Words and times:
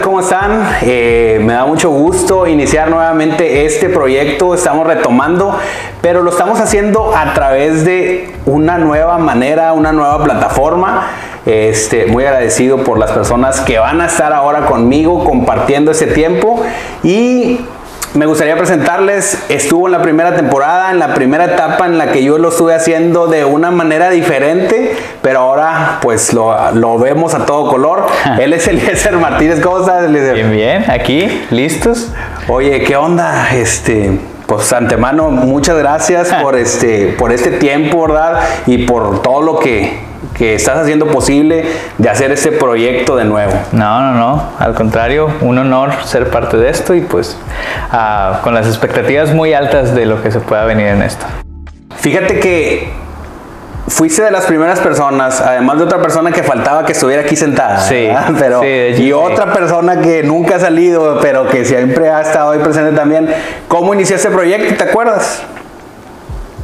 ¿Cómo 0.00 0.20
están? 0.20 0.78
Eh, 0.82 1.38
me 1.42 1.52
da 1.52 1.66
mucho 1.66 1.90
gusto 1.90 2.46
iniciar 2.46 2.88
nuevamente 2.88 3.66
este 3.66 3.90
proyecto. 3.90 4.54
Estamos 4.54 4.86
retomando, 4.86 5.58
pero 6.00 6.22
lo 6.22 6.30
estamos 6.30 6.60
haciendo 6.60 7.14
a 7.14 7.34
través 7.34 7.84
de 7.84 8.32
una 8.46 8.78
nueva 8.78 9.18
manera, 9.18 9.74
una 9.74 9.92
nueva 9.92 10.24
plataforma. 10.24 11.08
Este, 11.44 12.06
muy 12.06 12.24
agradecido 12.24 12.84
por 12.84 12.98
las 12.98 13.10
personas 13.10 13.60
que 13.60 13.78
van 13.78 14.00
a 14.00 14.06
estar 14.06 14.32
ahora 14.32 14.66
conmigo 14.66 15.24
compartiendo 15.24 15.90
ese 15.90 16.06
tiempo 16.06 16.62
y 17.02 17.60
me 18.14 18.26
gustaría 18.26 18.56
presentarles, 18.56 19.42
estuvo 19.48 19.88
en 19.88 19.92
la 19.92 20.02
primera 20.02 20.36
temporada, 20.36 20.90
en 20.90 20.98
la 20.98 21.14
primera 21.14 21.46
etapa 21.46 21.86
en 21.86 21.96
la 21.96 22.12
que 22.12 22.22
yo 22.22 22.36
lo 22.36 22.50
estuve 22.50 22.74
haciendo 22.74 23.26
de 23.26 23.44
una 23.46 23.70
manera 23.70 24.10
diferente, 24.10 24.96
pero 25.22 25.40
ahora 25.40 25.98
pues 26.02 26.34
lo, 26.34 26.54
lo 26.72 26.98
vemos 26.98 27.34
a 27.34 27.46
todo 27.46 27.68
color. 27.68 28.06
Él 28.40 28.52
es 28.52 28.68
Eliezer 28.68 29.16
Martínez, 29.16 29.60
¿cómo 29.60 29.80
estás 29.80 30.04
Eliezer? 30.04 30.34
Bien, 30.34 30.50
bien, 30.52 30.90
aquí, 30.90 31.46
listos. 31.50 32.12
Oye, 32.48 32.82
¿qué 32.82 32.96
onda? 32.96 33.48
Este, 33.54 34.18
pues 34.46 34.70
antemano, 34.74 35.30
muchas 35.30 35.78
gracias 35.78 36.34
por 36.42 36.56
este, 36.56 37.14
por 37.18 37.32
este 37.32 37.52
tiempo, 37.52 38.02
¿verdad? 38.06 38.40
Y 38.66 38.84
por 38.84 39.22
todo 39.22 39.40
lo 39.40 39.58
que 39.58 40.11
que 40.34 40.54
estás 40.54 40.78
haciendo 40.78 41.06
posible 41.06 41.64
de 41.98 42.08
hacer 42.08 42.30
este 42.32 42.52
proyecto 42.52 43.16
de 43.16 43.24
nuevo. 43.24 43.52
No, 43.72 44.00
no, 44.00 44.12
no, 44.14 44.50
al 44.58 44.74
contrario, 44.74 45.30
un 45.40 45.58
honor 45.58 45.90
ser 46.04 46.30
parte 46.30 46.56
de 46.56 46.70
esto 46.70 46.94
y 46.94 47.00
pues 47.00 47.36
ah, 47.90 48.40
con 48.42 48.54
las 48.54 48.66
expectativas 48.66 49.34
muy 49.34 49.52
altas 49.52 49.94
de 49.94 50.06
lo 50.06 50.22
que 50.22 50.30
se 50.30 50.40
pueda 50.40 50.64
venir 50.64 50.86
en 50.86 51.02
esto. 51.02 51.26
Fíjate 51.96 52.40
que 52.40 52.90
fuiste 53.88 54.22
de 54.22 54.30
las 54.30 54.46
primeras 54.46 54.80
personas, 54.80 55.40
además 55.40 55.78
de 55.78 55.84
otra 55.84 56.00
persona 56.00 56.32
que 56.32 56.42
faltaba 56.42 56.84
que 56.84 56.92
estuviera 56.92 57.22
aquí 57.22 57.36
sentada. 57.36 57.80
Sí, 57.80 58.08
pero 58.38 58.60
sí, 58.60 58.66
de 58.66 58.88
hecho, 58.90 59.02
y 59.02 59.06
sí. 59.06 59.12
otra 59.12 59.52
persona 59.52 60.00
que 60.00 60.22
nunca 60.22 60.56
ha 60.56 60.60
salido, 60.60 61.18
pero 61.20 61.48
que 61.48 61.64
siempre 61.64 62.10
ha 62.10 62.22
estado 62.22 62.52
ahí 62.52 62.60
presente 62.60 62.92
también. 62.92 63.28
¿Cómo 63.68 63.94
inició 63.94 64.16
este 64.16 64.30
proyecto? 64.30 64.74
¿Te 64.76 64.90
acuerdas? 64.90 65.42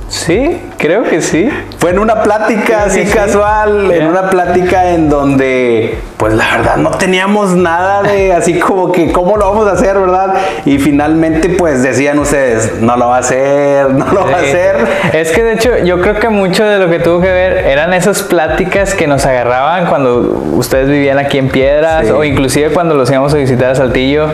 Sí, 0.09 0.63
creo 0.79 1.03
que 1.05 1.21
sí. 1.21 1.51
Fue 1.79 1.91
en 1.91 1.99
una 1.99 2.23
plática 2.23 2.65
Creo 2.65 2.79
así 2.81 3.05
sí. 3.07 3.13
casual, 3.13 3.91
en 3.93 4.07
una 4.07 4.31
plática 4.31 4.91
en 4.91 5.09
donde, 5.11 5.99
pues 6.17 6.33
la 6.35 6.57
verdad, 6.57 6.77
no 6.79 6.91
teníamos 6.93 7.51
nada 7.55 8.03
de 8.03 8.33
así 8.39 8.59
como 8.59 8.91
que 8.91 9.13
cómo 9.13 9.37
lo 9.37 9.51
vamos 9.51 9.69
a 9.69 9.73
hacer, 9.73 9.99
¿verdad? 9.99 10.35
Y 10.65 10.79
finalmente, 10.79 11.51
pues 11.51 11.83
decían 11.83 12.19
ustedes, 12.19 12.81
no 12.81 12.97
lo 12.97 13.09
va 13.09 13.17
a 13.17 13.21
hacer, 13.21 13.91
no 13.95 14.07
lo 14.13 14.25
va 14.25 14.39
a 14.39 14.41
hacer. 14.41 14.77
Es 15.13 15.31
que 15.31 15.45
de 15.45 15.53
hecho 15.53 15.77
yo 15.85 16.01
creo 16.01 16.15
que 16.19 16.31
mucho 16.31 16.65
de 16.65 16.79
lo 16.79 16.89
que 16.89 17.01
tuvo 17.01 17.21
que 17.21 17.31
ver 17.31 17.59
eran 17.67 17.93
esas 17.93 18.23
pláticas 18.23 18.95
que 18.95 19.07
nos 19.07 19.27
agarraban 19.27 19.87
cuando 19.87 20.21
ustedes 20.55 20.89
vivían 20.89 21.19
aquí 21.19 21.37
en 21.39 21.49
Piedras 21.51 22.07
Sí. 22.07 22.13
o 22.13 22.25
inclusive 22.25 22.71
cuando 22.71 22.95
los 22.95 23.11
íbamos 23.11 23.35
a 23.35 23.37
visitar 23.37 23.71
a 23.71 23.75
Saltillo. 23.75 24.29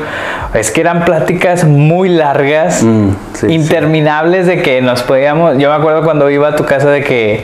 Es 0.55 0.71
que 0.71 0.81
eran 0.83 1.05
pláticas 1.05 1.65
muy 1.65 2.09
largas, 2.09 2.83
Mm, 2.85 3.11
interminables 3.49 4.47
de 4.47 4.63
que 4.63 4.81
nos 4.81 5.03
podíamos... 5.03 5.59
Yo 5.65 5.71
me 5.71 5.77
acuerdo 5.77 6.03
cuando 6.03 6.29
iba 6.29 6.49
a 6.49 6.57
tu 6.57 6.67
casa 6.67 6.91
de 6.91 7.03
que... 7.03 7.41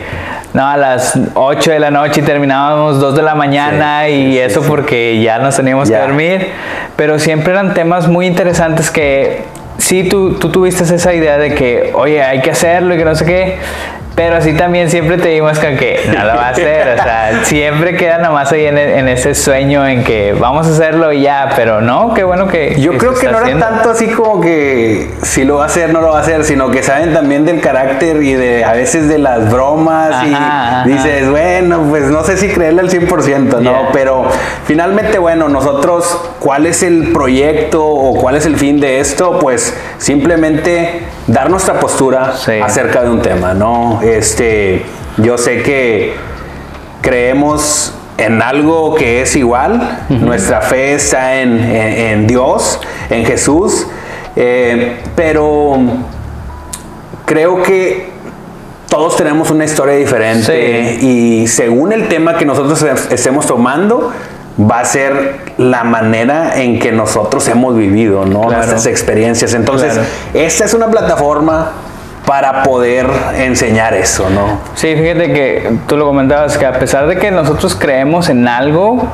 No, 0.53 0.67
a 0.69 0.77
las 0.77 1.19
8 1.33 1.71
de 1.71 1.81
la 1.81 1.91
noche 1.91 2.21
y 2.21 2.23
terminábamos 2.23 3.01
2 3.01 3.17
de 3.17 3.23
la 3.23 3.35
mañana 3.35 4.03
Sí, 4.05 4.13
y 4.13 4.33
sí, 4.33 4.39
eso 4.41 4.61
sí. 4.61 4.67
porque 4.69 5.23
ya 5.23 5.39
nos 5.39 5.57
teníamos 5.57 5.89
Ya. 5.89 6.01
que 6.01 6.07
dormir. 6.09 6.49
Pero 6.97 7.19
siempre 7.19 7.55
eran 7.55 7.73
temas 7.73 8.09
muy 8.09 8.27
interesantes 8.27 8.91
que 8.91 9.45
sí, 9.79 10.05
tú, 10.07 10.35
tú 10.35 10.51
tuviste 10.51 10.83
esa 10.83 11.15
idea 11.15 11.39
de 11.39 11.55
que, 11.55 11.93
oye, 11.95 12.23
hay 12.23 12.43
que 12.43 12.51
hacerlo 12.51 12.95
y 12.95 12.99
que 12.99 13.07
no 13.07 13.15
sé 13.15 13.25
qué. 13.25 13.57
Pero 14.15 14.37
así 14.37 14.53
también 14.53 14.91
siempre 14.91 15.17
te 15.17 15.29
dimos 15.29 15.59
con 15.59 15.77
que 15.77 16.01
no 16.15 16.25
lo 16.25 16.35
va 16.35 16.49
a 16.49 16.51
hacer. 16.51 16.99
O 16.99 17.03
sea, 17.03 17.41
siempre 17.45 17.97
queda 17.97 18.19
nomás 18.19 18.53
ahí 18.53 18.67
en, 18.67 18.77
en 18.77 19.09
ese 19.09 19.35
sueño 19.35 19.87
en 19.87 20.05
que 20.05 20.35
vamos 20.35 20.67
a 20.67 20.71
hacerlo 20.71 21.13
y 21.13 21.23
ya. 21.23 21.53
Pero 21.57 21.81
no, 21.81 22.13
qué 22.15 22.25
bueno 22.25 22.47
que. 22.49 22.77
Yo 22.79 22.93
que 22.93 22.99
creo 22.99 23.15
que 23.15 23.27
no 23.27 23.39
era 23.39 23.41
haciendo. 23.43 23.67
tanto 23.67 23.91
así 23.91 24.09
como 24.09 24.41
que 24.41 25.11
si 25.23 25.45
lo 25.45 25.57
va 25.57 25.65
a 25.65 25.67
hacer, 25.67 25.93
no 25.93 26.01
lo 26.01 26.09
va 26.09 26.19
a 26.19 26.23
hacer, 26.23 26.45
sino 26.45 26.71
que 26.71 26.83
saben 26.83 27.15
también 27.15 27.45
del 27.45 27.61
carácter 27.61 28.23
y 28.23 28.35
de 28.35 28.65
a 28.65 28.73
veces 28.73 29.09
de 29.09 29.19
las 29.19 29.51
bromas 29.51 30.27
y 30.27 30.35
ajá. 30.35 30.85
dices, 30.87 31.31
bueno, 31.31 31.87
pues 31.89 32.05
no 32.05 32.23
sé 32.25 32.37
si 32.37 32.49
creerle 32.49 32.81
al 32.81 32.91
100%, 32.91 33.61
¿no? 33.61 33.61
Yeah. 33.61 33.89
Pero 33.93 34.27
finalmente, 34.65 35.19
bueno, 35.19 35.49
nosotros, 35.49 36.31
¿cuál 36.39 36.67
es 36.67 36.83
el 36.83 37.13
proyecto 37.13 37.85
o 37.87 38.15
cuál 38.15 38.37
es 38.37 38.47
el 38.47 38.57
fin 38.57 38.81
de 38.81 39.01
esto? 39.01 39.39
Pues 39.39 39.75
simplemente 39.99 41.05
dar 41.31 41.49
nuestra 41.49 41.79
postura 41.79 42.35
Sí. 42.37 42.53
acerca 42.63 43.03
de 43.03 43.11
un 43.11 43.23
tema, 43.23 43.55
¿no? 43.55 44.01
Este, 44.03 44.83
yo 45.19 45.39
sé 45.39 45.63
que 45.63 46.15
creemos 47.01 47.95
en 48.19 48.43
algo 48.43 48.95
que 48.97 49.23
es 49.23 49.35
igual, 49.37 50.01
nuestra 50.09 50.61
fe 50.61 50.95
está 50.95 51.37
en, 51.41 51.59
en- 51.59 51.99
en 52.21 52.27
Dios, 52.27 52.81
en 53.09 53.25
Jesús, 53.25 53.87
eh, 54.37 54.99
pero 55.17 55.79
creo 57.25 57.63
que 57.63 58.11
todos 58.89 59.17
tenemos 59.17 59.51
una 59.51 59.65
historia 59.65 59.95
diferente 59.95 60.99
y 61.01 61.47
según 61.47 61.93
el 61.93 62.09
tema 62.09 62.37
que 62.37 62.45
nosotros 62.45 62.83
es- 62.83 63.11
estemos 63.13 63.47
tomando, 63.47 64.13
va 64.61 64.81
a 64.81 64.85
ser 64.85 65.50
la 65.61 65.85
manera 65.85 66.59
en 66.59 66.79
que 66.79 66.91
nosotros 66.91 67.47
hemos 67.49 67.77
vivido, 67.77 68.25
¿no? 68.25 68.41
Claro. 68.43 68.57
Nuestras 68.57 68.87
experiencias. 68.87 69.53
Entonces, 69.53 69.93
Claro. 69.93 70.09
esta 70.33 70.65
es 70.65 70.73
una 70.73 70.87
plataforma 70.89 71.73
para 72.25 72.63
poder 72.63 73.07
enseñar 73.37 73.93
eso, 73.93 74.31
¿no? 74.31 74.59
Sí, 74.75 74.95
fíjate 74.97 75.33
que 75.35 75.71
tú 75.87 75.99
lo 75.99 76.07
comentabas, 76.07 76.57
que 76.57 76.65
a 76.65 76.73
pesar 76.79 77.07
de 77.07 77.19
que 77.19 77.31
nosotros 77.31 77.75
creemos 77.75 78.31
en 78.31 78.49
algo, 78.49 79.07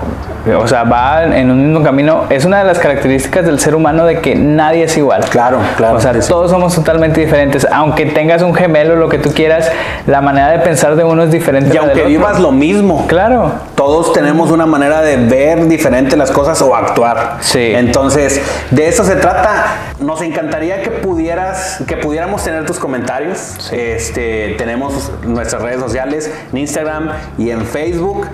o 0.54 0.66
sea, 0.68 0.84
va 0.84 1.24
en 1.24 1.50
un 1.50 1.62
mismo 1.70 1.82
camino, 1.84 2.24
es 2.30 2.44
una 2.44 2.58
de 2.58 2.64
las 2.64 2.78
características 2.78 3.44
del 3.44 3.58
ser 3.58 3.74
humano 3.74 4.04
de 4.04 4.20
que 4.20 4.34
nadie 4.34 4.84
es 4.84 4.96
igual. 4.96 5.24
Claro, 5.28 5.58
claro. 5.76 5.96
O 5.96 6.00
sea, 6.00 6.12
Sí, 6.14 6.22
sí. 6.22 6.28
todos 6.28 6.50
somos 6.50 6.74
totalmente 6.74 7.20
diferentes. 7.20 7.66
Aunque 7.72 8.06
tengas 8.06 8.42
un 8.42 8.54
gemelo, 8.54 8.96
lo 8.96 9.08
que 9.08 9.18
tú 9.18 9.32
quieras, 9.32 9.70
la 10.06 10.20
manera 10.20 10.50
de 10.50 10.58
pensar 10.60 10.96
de 10.96 11.04
uno 11.04 11.22
es 11.24 11.30
diferente. 11.30 11.68
Y 11.68 11.72
a 11.72 11.74
la 11.74 11.80
aunque 11.80 11.94
del 12.04 12.06
otro. 12.16 12.18
vivas 12.28 12.40
lo 12.40 12.52
mismo, 12.52 13.06
Claro. 13.06 13.52
todos 13.74 14.12
tenemos 14.12 14.50
una 14.50 14.66
manera 14.66 15.00
de 15.02 15.16
ver 15.16 15.66
diferente 15.66 16.16
las 16.16 16.30
cosas 16.30 16.60
o 16.62 16.74
actuar. 16.74 17.38
Sí. 17.40 17.72
Entonces, 17.74 18.40
de 18.70 18.88
eso 18.88 19.04
se 19.04 19.16
trata. 19.16 19.64
Nos 20.00 20.22
encantaría 20.22 20.82
que 20.82 20.90
pudieras, 20.90 21.78
que 21.86 21.96
pudiéramos 21.96 22.42
tener 22.44 22.64
tus 22.66 22.78
comentarios. 22.78 23.70
Este, 23.72 24.54
tenemos 24.58 25.10
nuestras 25.24 25.62
redes 25.62 25.80
sociales 25.80 26.30
en 26.52 26.58
Instagram 26.58 27.10
y 27.38 27.50
en 27.50 27.62
Facebook. 27.64 28.26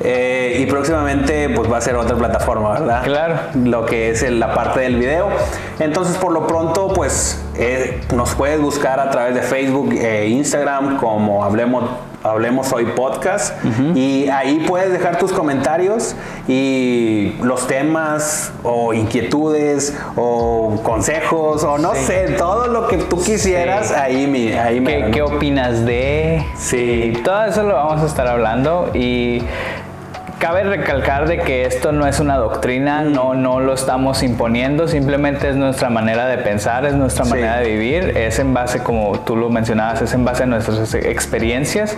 Eh, 0.00 0.58
y 0.60 0.66
próximamente 0.66 1.48
pues 1.48 1.70
va 1.70 1.78
a 1.78 1.80
ser 1.80 1.96
otra 1.96 2.16
plataforma, 2.16 2.72
¿verdad? 2.72 3.02
Claro. 3.04 3.34
Lo 3.64 3.86
que 3.86 4.10
es 4.10 4.28
la 4.30 4.54
parte 4.54 4.80
del 4.80 4.96
video. 4.96 5.28
Entonces 5.78 6.16
por 6.16 6.32
lo 6.32 6.46
pronto 6.46 6.92
pues 6.92 7.42
eh, 7.56 8.00
nos 8.14 8.34
puedes 8.34 8.60
buscar 8.60 9.00
a 9.00 9.10
través 9.10 9.34
de 9.34 9.42
Facebook 9.42 9.92
e 9.92 10.28
Instagram 10.28 10.98
como 10.98 11.44
Hablemos, 11.44 11.84
Hablemos 12.22 12.70
Hoy 12.72 12.86
Podcast. 12.94 13.54
Y 13.94 14.28
ahí 14.28 14.64
puedes 14.68 14.92
dejar 14.92 15.18
tus 15.18 15.32
comentarios 15.32 16.14
y 16.48 17.34
los 17.42 17.66
temas 17.66 18.52
o 18.62 18.92
inquietudes 18.92 19.96
o 20.16 20.80
consejos 20.82 21.64
o 21.64 21.78
no 21.78 21.94
sé, 21.94 22.34
todo 22.36 22.66
lo 22.66 22.88
que 22.88 22.98
tú 22.98 23.22
quisieras, 23.22 23.88
Sí. 23.88 23.94
ahí, 23.96 24.26
mi, 24.26 24.52
ahí 24.52 24.80
me... 24.80 25.06
¿Qué, 25.06 25.10
qué 25.12 25.22
opinas 25.22 25.84
de? 25.86 26.44
Sí. 26.56 27.14
Todo 27.24 27.44
eso 27.44 27.62
lo 27.62 27.74
vamos 27.74 28.02
a 28.02 28.06
estar 28.06 28.26
hablando 28.26 28.90
y 28.94 29.42
cabe 30.40 30.64
recalcar 30.64 31.28
de 31.28 31.38
que 31.38 31.66
esto 31.66 31.92
no 31.92 32.06
es 32.06 32.18
una 32.18 32.36
doctrina, 32.38 33.02
no, 33.02 33.34
no 33.34 33.60
lo 33.60 33.74
estamos 33.74 34.22
imponiendo, 34.22 34.88
simplemente 34.88 35.50
es 35.50 35.54
nuestra 35.56 35.90
manera 35.90 36.26
de 36.26 36.38
pensar, 36.38 36.86
es 36.86 36.94
nuestra 36.94 37.24
Sí. 37.26 37.30
manera 37.30 37.58
de 37.58 37.68
vivir, 37.68 38.16
es 38.16 38.38
en 38.38 38.54
base, 38.54 38.82
como 38.82 39.20
tú 39.20 39.36
lo 39.36 39.50
mencionabas, 39.50 40.00
es 40.00 40.14
en 40.14 40.24
base 40.24 40.44
a 40.44 40.46
nuestras 40.46 40.94
experiencias. 40.94 41.94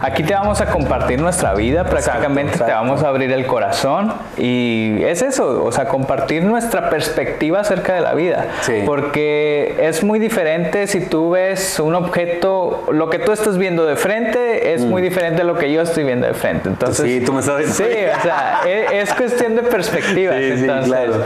Aquí 0.00 0.24
te 0.24 0.34
vamos 0.34 0.60
a 0.60 0.66
compartir 0.66 1.20
nuestra 1.20 1.54
vida, 1.54 1.84
prácticamente 1.84 2.50
te 2.52 2.64
exacto. 2.64 2.74
vamos 2.74 3.02
a 3.04 3.08
abrir 3.08 3.30
el 3.30 3.46
corazón 3.46 4.12
y 4.36 5.00
es 5.04 5.22
eso, 5.22 5.64
o 5.64 5.70
sea, 5.70 5.86
compartir 5.86 6.42
nuestra 6.42 6.90
perspectiva 6.90 7.60
acerca 7.60 7.94
de 7.94 8.00
la 8.00 8.12
vida. 8.14 8.46
Sí. 8.62 8.82
Porque 8.84 9.76
es 9.80 10.02
muy 10.02 10.18
diferente 10.18 10.88
si 10.88 11.00
tú 11.00 11.30
ves 11.30 11.78
un 11.78 11.94
objeto, 11.94 12.86
lo 12.90 13.08
que 13.08 13.20
tú 13.20 13.30
estás 13.30 13.56
viendo 13.56 13.86
de 13.86 13.94
frente 13.94 14.74
es 14.74 14.82
muy 14.82 15.00
diferente 15.00 15.42
a 15.42 15.44
lo 15.44 15.54
que 15.56 15.72
yo 15.72 15.80
estoy 15.80 16.02
viendo 16.02 16.26
de 16.26 16.34
frente. 16.34 16.68
Entonces, 16.68 17.04
Mm. 17.04 17.08
Sí, 17.08 17.20
tú 17.24 17.32
me 17.32 17.40
estás 17.40 17.58
diciendo. 17.58 17.83
Sí, 17.90 17.98
o 18.18 18.22
sea, 18.22 18.60
es, 18.92 19.14
cuestión 19.14 19.56
de 19.56 19.62
perspectivas. 19.62 20.36
Sí, 20.36 20.58
sí, 20.58 20.64
claro. 20.64 21.14
eso 21.14 21.22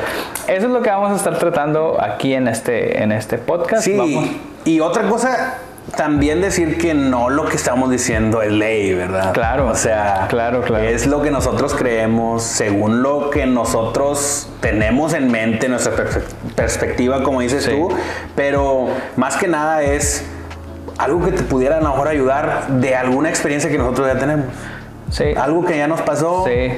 es 0.47 0.63
lo 0.65 0.83
que 0.83 0.91
vamos 0.91 1.13
a 1.13 1.17
estar 1.17 1.39
tratando 1.39 1.97
aquí 2.01 2.35
en 2.35 2.49
este, 2.49 3.03
en 3.03 3.13
este 3.13 3.39
podcast. 3.39 3.83
Sí, 3.85 3.97
Vamos- 3.97 4.29
y 4.65 4.81
otra 4.81 5.09
cosa, 5.09 5.55
también 5.97 6.43
decir 6.43 6.77
que 6.77 6.93
no 6.93 7.31
lo 7.31 7.47
que 7.47 7.57
estamos 7.57 7.91
diciendo 7.91 8.43
es 8.43 8.53
ley, 8.53 8.93
¿verdad? 8.93 9.33
Claro, 9.33 9.69
O 9.69 9.75
sea, 9.75 10.27
claro, 10.29 10.61
claro. 10.63 10.85
es 10.85 11.07
lo 11.07 11.23
que 11.23 11.31
nosotros 11.31 11.75
creemos, 11.75 12.43
según 12.43 13.03
lo 13.03 13.31
que 13.31 13.47
nosotros 13.47 14.49
tenemos 14.61 15.15
en 15.15 15.31
mente, 15.31 15.69
nuestra 15.69 15.93
perspectiva, 16.55 17.23
como 17.23 17.41
dices 17.41 17.65
Sí. 17.65 17.71
tú, 17.71 17.89
pero 18.37 18.89
más 19.17 19.37
que 19.37 19.49
nada 19.49 19.83
es 19.83 20.25
algo 20.99 21.25
que 21.25 21.31
te 21.33 21.43
pudiera 21.45 21.79
a 21.79 21.81
lo 21.81 21.91
mejor 21.91 22.09
ayudar 22.09 22.67
de 22.69 22.95
alguna 22.97 23.29
experiencia 23.31 23.71
que 23.71 23.79
nosotros 23.79 24.09
ya 24.13 24.19
tenemos. 24.19 24.47
Sí. 25.11 25.25
Algo 25.37 25.65
que 25.65 25.77
ya 25.77 25.87
nos 25.87 26.01
pasó. 26.03 26.45
Sí. 26.47 26.73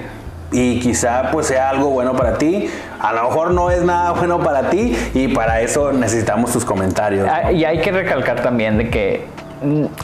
y 0.53 0.81
quizá 0.81 1.31
pues 1.31 1.47
sea 1.47 1.71
algo 1.71 1.91
bueno 1.91 2.15
para 2.17 2.37
ti. 2.37 2.69
A 3.00 3.12
lo 3.12 3.25
mejor 3.25 3.53
no 3.53 3.71
es 3.71 3.82
nada 3.82 4.12
bueno 4.12 4.41
para 4.41 4.69
ti 4.69 4.97
y 5.15 5.29
para 5.29 5.61
eso 5.61 5.93
necesitamos 5.93 6.53
tus 6.53 6.65
comentarios. 6.65 7.29
Ah, 7.31 7.53
y 7.53 7.65
hay 7.65 7.81
que 7.81 7.93
recalcar 7.93 8.43
también 8.43 8.77
de 8.79 8.91
que 8.91 9.27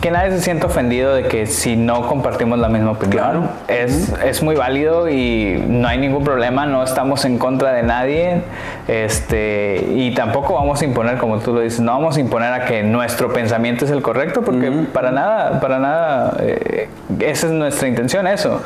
que 0.03 0.11
nadie 0.11 0.33
se 0.33 0.41
sienta 0.41 0.67
ofendido 0.67 1.15
de 1.15 1.25
que 1.25 1.47
si 1.47 1.77
no 1.77 2.07
compartimos 2.09 2.59
la 2.59 2.69
misma 2.69 2.91
opinión. 2.93 3.23
Claro. 3.23 3.49
Es, 3.69 4.13
es 4.23 4.43
muy 4.43 4.55
válido 4.55 5.09
y 5.09 5.65
no 5.67 5.89
hay 5.89 5.97
ningún 5.97 6.25
problema, 6.25 6.67
no 6.67 6.83
estamos 6.83 7.25
en 7.25 7.39
contra 7.39 7.73
de 7.73 7.83
nadie. 7.83 8.43
Este, 8.87 9.87
y 9.95 10.15
tampoco 10.15 10.55
vamos 10.55 10.83
a 10.83 10.85
imponer, 10.85 11.17
como 11.17 11.39
tú 11.39 11.55
lo 11.55 11.61
dices, 11.61 11.81
no 11.81 11.93
vamos 11.93 12.19
a 12.19 12.21
imponer 12.21 12.53
a 12.53 12.67
que 12.67 12.83
nuestro 12.83 13.33
pensamiento 13.33 13.87
es 13.87 13.91
el 13.91 14.03
correcto, 14.03 14.43
porque 14.43 14.71
para 14.93 15.11
nada, 15.11 15.59
para 15.61 15.79
nada, 15.79 16.37
eh, 16.41 16.89
esa 17.21 17.47
es 17.47 17.53
nuestra 17.53 17.89
intención, 17.89 18.27
eso. 18.27 18.61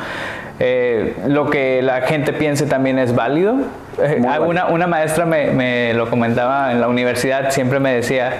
Eh, 0.59 1.15
lo 1.27 1.49
que 1.49 1.81
la 1.81 2.01
gente 2.01 2.33
piense 2.33 2.65
también 2.65 2.99
es 2.99 3.15
válido. 3.15 3.55
Eh, 3.97 4.19
válido. 4.21 4.47
una, 4.47 4.65
una 4.67 4.87
maestra 4.87 5.25
me, 5.25 5.51
me 5.51 5.93
lo 5.93 6.09
comentaba 6.09 6.71
en 6.71 6.81
la 6.81 6.89
universidad, 6.89 7.49
siempre 7.49 7.79
me 7.79 7.93
decía, 7.93 8.31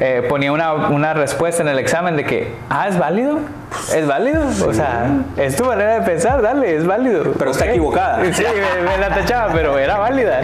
eh, 0.00 0.24
ponía 0.28 0.52
una, 0.52 0.72
una 0.72 1.14
respuesta 1.14 1.62
en 1.62 1.68
el 1.68 1.78
examen 1.78 2.16
de 2.16 2.24
que, 2.24 2.54
ah, 2.68 2.88
es 2.88 2.98
válido, 2.98 3.40
es 3.94 4.06
válido, 4.06 4.42
o 4.66 4.72
sea, 4.72 5.10
es 5.36 5.56
tu 5.56 5.64
manera 5.64 5.94
de 6.00 6.02
pensar, 6.02 6.42
dale, 6.42 6.76
es 6.76 6.86
válido. 6.86 7.32
Pero 7.38 7.50
está 7.50 7.66
equivocada. 7.66 8.20
Sí, 8.32 8.42
me, 8.42 8.90
me 8.90 8.98
la 8.98 9.08
tachaba, 9.14 9.52
pero 9.52 9.78
era 9.78 9.98
válida, 9.98 10.40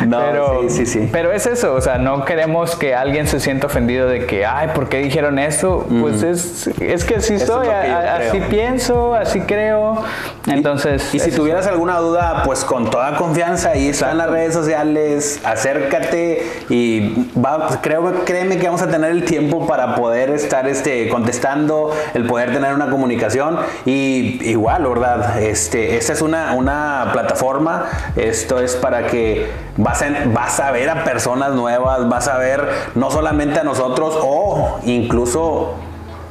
¿no? 0.00 0.06
No, 0.18 0.24
pero, 0.26 0.60
sí, 0.68 0.70
sí, 0.70 0.86
sí. 0.86 1.08
Pero 1.12 1.32
es 1.32 1.46
eso, 1.46 1.74
o 1.74 1.80
sea, 1.80 1.98
no 1.98 2.24
queremos 2.24 2.76
que 2.76 2.94
alguien 2.94 3.26
se 3.26 3.40
sienta 3.40 3.66
ofendido 3.66 4.08
de 4.08 4.26
que, 4.26 4.44
ay, 4.46 4.68
¿por 4.74 4.88
qué 4.88 4.98
dijeron 4.98 5.38
esto? 5.38 5.86
Pues 6.00 6.22
es, 6.22 6.68
es 6.80 7.04
que 7.04 7.16
así 7.16 7.34
es 7.34 7.46
soy, 7.46 7.66
que 7.66 7.72
a- 7.74 8.16
así 8.16 8.40
pienso, 8.48 9.14
así 9.14 9.40
creo. 9.42 10.02
Entonces, 10.46 11.14
Y 11.14 11.18
si 11.20 11.30
es- 11.30 11.36
tuvieras 11.36 11.66
alguna 11.66 11.98
duda, 11.98 12.42
pues 12.44 12.64
con 12.64 12.90
toda 12.90 13.16
confianza, 13.16 13.70
ahí 13.70 13.88
están 13.88 14.18
las 14.18 14.30
redes 14.30 14.54
sociales, 14.54 15.40
acércate 15.44 16.42
y 16.68 17.30
va, 17.38 17.78
creo, 17.82 18.24
créeme 18.24 18.58
que 18.58 18.66
vamos 18.66 18.82
a 18.82 18.88
tener 18.88 19.10
el 19.10 19.24
tiempo 19.24 19.66
para 19.66 19.94
poder 19.94 20.30
estar 20.30 20.66
este, 20.68 21.08
contestando, 21.08 21.94
el 22.14 22.24
poder 22.26 22.52
tener 22.60 22.74
una 22.74 22.90
comunicación 22.90 23.58
y 23.84 24.38
igual, 24.48 24.86
¿verdad? 24.86 25.42
Este, 25.42 25.96
esta 25.96 26.12
es 26.12 26.22
una, 26.22 26.52
una 26.54 27.10
plataforma, 27.12 27.86
esto 28.16 28.60
es 28.60 28.76
para 28.76 29.06
que 29.06 29.50
vas 29.76 30.02
a, 30.02 30.06
vas 30.32 30.60
a 30.60 30.70
ver 30.70 30.90
a 30.90 31.04
personas 31.04 31.52
nuevas, 31.52 32.08
vas 32.08 32.28
a 32.28 32.38
ver 32.38 32.68
no 32.94 33.10
solamente 33.10 33.60
a 33.60 33.64
nosotros 33.64 34.18
o 34.20 34.78
incluso 34.84 35.74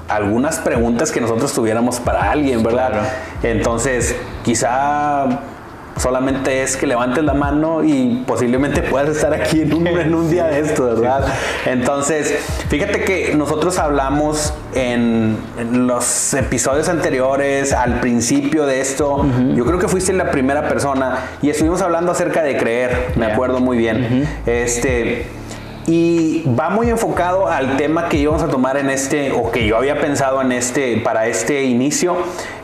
algunas 0.07 0.57
preguntas 0.59 1.11
que 1.11 1.21
nosotros 1.21 1.53
tuviéramos 1.53 1.99
para 1.99 2.31
alguien, 2.31 2.63
¿verdad? 2.63 2.89
Claro. 2.89 3.07
Entonces, 3.43 4.15
quizá 4.43 5.27
solamente 5.99 6.63
es 6.63 6.77
que 6.77 6.87
levantes 6.87 7.23
la 7.23 7.33
mano 7.33 7.83
y 7.83 8.23
posiblemente 8.25 8.81
puedas 8.81 9.09
estar 9.09 9.33
aquí 9.33 9.61
en 9.61 9.73
un, 9.73 9.87
en 9.87 10.15
un 10.15 10.29
día 10.29 10.45
de 10.45 10.59
esto, 10.61 10.85
¿verdad? 10.85 11.25
Entonces, 11.65 12.35
fíjate 12.69 13.03
que 13.03 13.35
nosotros 13.35 13.77
hablamos 13.77 14.53
en, 14.73 15.37
en 15.57 15.87
los 15.87 16.33
episodios 16.33 16.89
anteriores, 16.89 17.73
al 17.73 17.99
principio 17.99 18.65
de 18.65 18.81
esto, 18.81 19.25
yo 19.55 19.65
creo 19.65 19.79
que 19.79 19.87
fuiste 19.87 20.13
la 20.13 20.31
primera 20.31 20.67
persona 20.67 21.25
y 21.41 21.49
estuvimos 21.49 21.81
hablando 21.81 22.11
acerca 22.11 22.43
de 22.43 22.57
creer, 22.57 23.11
me 23.15 23.25
acuerdo 23.25 23.59
muy 23.59 23.77
bien. 23.77 24.27
Este, 24.45 25.27
y 25.89 26.43
va 26.47 26.69
muy 26.69 26.91
enfocado 26.91 27.47
al 27.47 27.75
tema 27.75 28.09
que 28.09 28.17
íbamos 28.17 28.43
a 28.43 28.47
tomar 28.47 28.77
en 28.77 28.91
este, 28.91 29.31
o 29.31 29.49
que 29.49 29.65
yo 29.65 29.75
había 29.75 29.99
pensado 29.99 30.39
en 30.39 30.51
este, 30.51 30.97
para 30.97 31.25
este 31.25 31.63
inicio, 31.63 32.15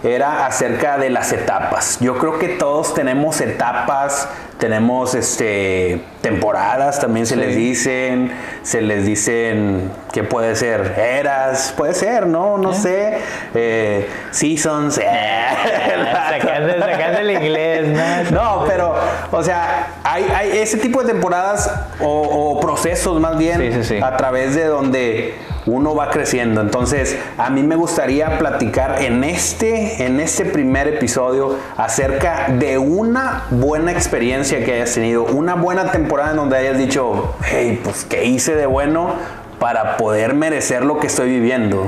era 0.03 0.45
acerca 0.45 0.99
de 0.99 1.09
las 1.09 1.33
etapas. 1.33 1.97
Yo 1.99 2.19
creo 2.19 2.37
que 2.37 2.49
todos 2.49 2.93
tenemos 2.93 3.41
etapas, 3.41 4.29
tenemos 4.59 5.15
este, 5.15 6.01
temporadas, 6.21 6.99
también 6.99 7.25
se 7.25 7.35
Sí. 7.35 7.39
les 7.41 7.55
dicen, 7.55 8.31
se 8.63 8.81
les 8.81 9.05
dicen, 9.05 9.91
¿qué 10.13 10.23
puede 10.23 10.55
ser? 10.55 10.95
Eras, 10.97 11.73
puede 11.75 11.93
ser, 11.93 12.25
¿no? 12.25 12.57
No 12.57 12.73
sé. 12.73 13.17
Eh, 13.53 14.07
seasons. 14.31 14.95
Sacando, 14.95 16.73
sacando 16.79 17.19
el 17.19 17.31
inglés, 17.31 17.87
¿no? 18.31 18.59
No, 18.59 18.65
pero, 18.65 18.95
o 19.31 19.43
sea, 19.43 19.87
hay, 20.03 20.25
hay 20.33 20.57
ese 20.57 20.77
tipo 20.77 21.01
de 21.03 21.11
temporadas 21.13 21.69
o, 21.99 22.21
o 22.55 22.59
procesos 22.59 23.19
más 23.19 23.37
bien 23.37 23.59
Sí, 23.59 23.71
sí, 23.73 23.83
sí. 23.83 23.99
a 24.01 24.15
través 24.17 24.55
de 24.55 24.65
donde 24.65 25.35
uno 25.65 25.95
va 25.95 26.09
creciendo. 26.09 26.61
Entonces, 26.61 27.17
a 27.37 27.49
mí 27.49 27.63
me 27.63 27.75
gustaría 27.75 28.37
platicar 28.37 29.01
en 29.01 29.23
este, 29.23 30.05
en 30.05 30.19
este 30.19 30.45
primer 30.45 30.87
episodio 30.87 31.55
acerca 31.77 32.47
de 32.49 32.77
una 32.77 33.45
buena 33.49 33.91
experiencia 33.91 34.63
que 34.63 34.73
hayas 34.73 34.93
tenido, 34.93 35.23
una 35.23 35.55
buena 35.55 35.91
temporada 35.91 36.31
en 36.31 36.37
donde 36.37 36.57
hayas 36.57 36.77
dicho, 36.77 37.35
hey, 37.43 37.79
pues, 37.83 38.05
¿qué 38.05 38.25
hice 38.25 38.55
de 38.55 38.65
bueno 38.65 39.13
para 39.59 39.97
poder 39.97 40.33
merecer 40.33 40.83
lo 40.83 40.99
que 40.99 41.07
estoy 41.07 41.29
viviendo? 41.29 41.87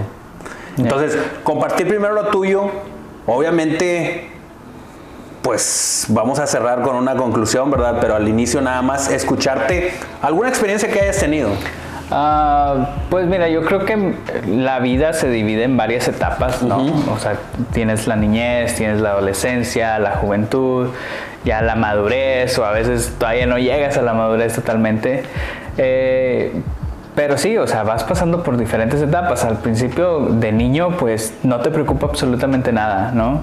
Entonces, 0.78 1.18
compartir 1.44 1.88
primero 1.88 2.14
lo 2.14 2.28
tuyo, 2.28 2.70
obviamente 3.26 4.32
pues 5.42 6.08
vamos 6.10 6.40
a 6.40 6.48
cerrar 6.48 6.82
con 6.82 6.98
una 6.98 7.16
conclusión, 7.16 7.72
¿verdad? 7.72 8.00
Pero 8.02 8.16
al 8.16 8.28
inicio 8.28 8.60
nada 8.60 8.82
más 8.82 9.10
escucharte 9.10 9.94
alguna 10.22 10.50
experiencia 10.50 10.92
que 10.92 11.00
hayas 11.00 11.20
tenido. 11.20 11.52
Ah, 12.10 12.96
pues 13.10 13.28
mira, 13.28 13.50
yo 13.50 13.64
creo 13.64 13.86
que 13.86 14.14
la 14.48 14.80
vida 14.80 15.12
se 15.14 15.30
divide 15.30 15.64
en 15.64 15.76
varias 15.76 16.08
etapas, 16.08 16.64
¿no? 16.64 16.86
O 17.14 17.20
sea, 17.20 17.38
tienes 17.74 18.08
la 18.08 18.16
niñez, 18.16 18.76
tienes 18.76 19.02
la 19.02 19.12
adolescencia, 19.12 20.00
la 20.00 20.12
juventud, 20.12 20.90
ya 21.44 21.62
la 21.62 21.76
madurez, 21.76 22.58
o 22.60 22.66
a 22.66 22.72
veces 22.72 23.14
todavía 23.18 23.46
no 23.46 23.58
llegas 23.58 23.98
a 23.98 24.02
la 24.02 24.14
madurez 24.14 24.56
totalmente. 24.56 25.24
Eh, 25.78 26.54
pero 27.18 27.36
sí, 27.40 27.58
o 27.58 27.66
sea, 27.66 27.82
vas 27.82 28.04
pasando 28.04 28.44
por 28.44 28.58
diferentes 28.58 29.02
etapas. 29.02 29.44
Al 29.44 29.58
principio 29.58 30.20
de 30.28 30.52
niño, 30.52 30.92
pues 31.00 31.34
no 31.42 31.62
te 31.62 31.72
preocupa 31.72 32.06
absolutamente 32.06 32.72
nada, 32.72 33.10
¿no? 33.12 33.42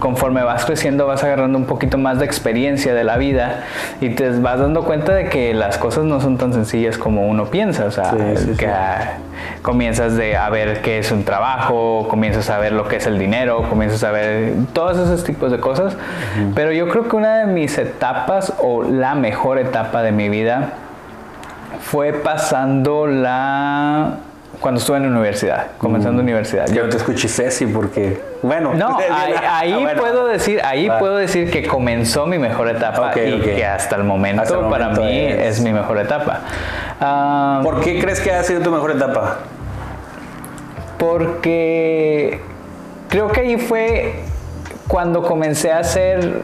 Conforme 0.00 0.42
vas 0.42 0.64
creciendo, 0.64 1.06
vas 1.06 1.22
agarrando 1.22 1.56
un 1.56 1.66
poquito 1.66 1.98
más 1.98 2.18
de 2.18 2.24
experiencia 2.24 2.94
de 2.94 3.04
la 3.04 3.18
vida 3.18 3.60
y 4.00 4.08
te 4.10 4.28
vas 4.40 4.58
dando 4.58 4.82
cuenta 4.82 5.14
de 5.14 5.28
que 5.28 5.54
las 5.54 5.78
cosas 5.78 6.02
no 6.02 6.20
son 6.20 6.36
tan 6.36 6.52
sencillas 6.52 6.98
como 6.98 7.28
uno 7.28 7.44
piensa. 7.44 7.84
O 7.84 7.92
sea, 7.92 8.10
Sí, 8.10 8.16
sí, 8.38 8.56
que 8.56 8.66
sí. 8.66 8.72
comienzas 9.62 10.16
de 10.16 10.36
a 10.36 10.50
ver 10.50 10.82
qué 10.82 10.98
es 10.98 11.12
un 11.12 11.22
trabajo, 11.22 12.08
comienzas 12.10 12.50
a 12.50 12.58
ver 12.58 12.72
lo 12.72 12.88
que 12.88 12.96
es 12.96 13.06
el 13.06 13.20
dinero, 13.20 13.68
comienzas 13.68 14.02
a 14.02 14.10
ver 14.10 14.52
todos 14.72 14.98
esos 14.98 15.22
tipos 15.22 15.52
de 15.52 15.60
cosas. 15.60 15.96
Pero 16.56 16.72
yo 16.72 16.88
creo 16.88 17.08
que 17.08 17.14
una 17.14 17.36
de 17.36 17.46
mis 17.46 17.78
etapas 17.78 18.52
o 18.60 18.82
la 18.82 19.14
mejor 19.14 19.58
etapa 19.58 20.02
de 20.02 20.10
mi 20.10 20.28
vida 20.28 20.72
fue 21.82 22.12
pasando 22.12 23.06
la 23.06 24.14
cuando 24.60 24.78
estuve 24.78 24.98
en 24.98 25.02
la 25.04 25.08
universidad, 25.08 25.66
comenzando 25.78 26.22
universidad. 26.22 26.68
Yo 26.68 26.88
te 26.88 26.96
escuché 26.96 27.26
Ceci 27.28 27.66
porque, 27.66 28.20
bueno. 28.42 28.74
No, 28.74 28.96
ahí, 28.96 29.34
ahí 29.50 29.72
Ah, 29.72 29.78
bueno. 29.80 30.00
puedo 30.00 30.26
decir, 30.26 30.60
ahí 30.64 30.86
Va. 30.88 30.98
puedo 31.00 31.16
decir 31.16 31.50
que 31.50 31.66
comenzó 31.66 32.26
mi 32.26 32.38
mejor 32.38 32.68
etapa 32.68 33.10
y 33.18 33.40
que 33.40 33.66
hasta 33.66 33.96
el 33.96 34.04
momento, 34.04 34.42
Hasta 34.42 34.54
el 34.58 34.66
para 34.66 34.84
momento 34.90 35.00
mí 35.02 35.18
es- 35.18 35.58
es, 35.58 35.60
mi 35.62 35.72
mejor 35.72 35.98
etapa. 35.98 36.40
Ah, 37.00 37.60
¿Por 37.64 37.80
qué 37.80 37.98
crees 38.00 38.20
que 38.20 38.30
ha 38.30 38.42
sido 38.44 38.60
tu 38.60 38.70
mejor 38.70 38.92
etapa? 38.92 39.38
porque 40.98 42.40
creo 43.08 43.28
que 43.32 43.40
ahí 43.40 43.56
fue 43.58 44.14
cuando 44.86 45.22
comencé 45.22 45.72
a 45.72 45.82
ser 45.82 46.42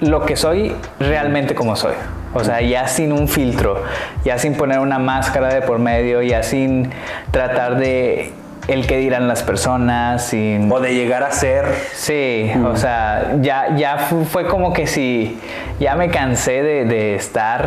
lo 0.00 0.24
que 0.24 0.34
soy 0.36 0.74
realmente 0.98 1.54
como 1.54 1.76
soy. 1.76 1.92
O 2.34 2.44
sea, 2.44 2.60
ya 2.60 2.86
sin 2.88 3.12
un 3.12 3.26
filtro, 3.28 3.82
ya 4.24 4.38
sin 4.38 4.54
poner 4.54 4.78
una 4.80 4.98
máscara 4.98 5.48
de 5.52 5.62
por 5.62 5.78
medio, 5.78 6.20
ya 6.22 6.42
sin 6.42 6.90
tratar 7.30 7.78
de 7.78 8.32
el 8.68 8.86
que 8.86 8.98
dirán 8.98 9.28
las 9.28 9.42
personas, 9.42 10.26
sin... 10.26 10.70
O 10.70 10.78
de 10.78 10.94
llegar 10.94 11.22
a 11.22 11.30
ser. 11.32 11.64
Sí, 11.94 12.50
o 12.66 12.76
sea, 12.76 13.36
ya, 13.40 13.74
ya 13.76 13.96
fu- 13.96 14.26
fue 14.26 14.46
como 14.46 14.74
que 14.74 14.86
si 14.86 15.40
ya 15.80 15.96
me 15.96 16.10
cansé 16.10 16.62
de, 16.62 16.84
de 16.84 17.14
estar 17.14 17.66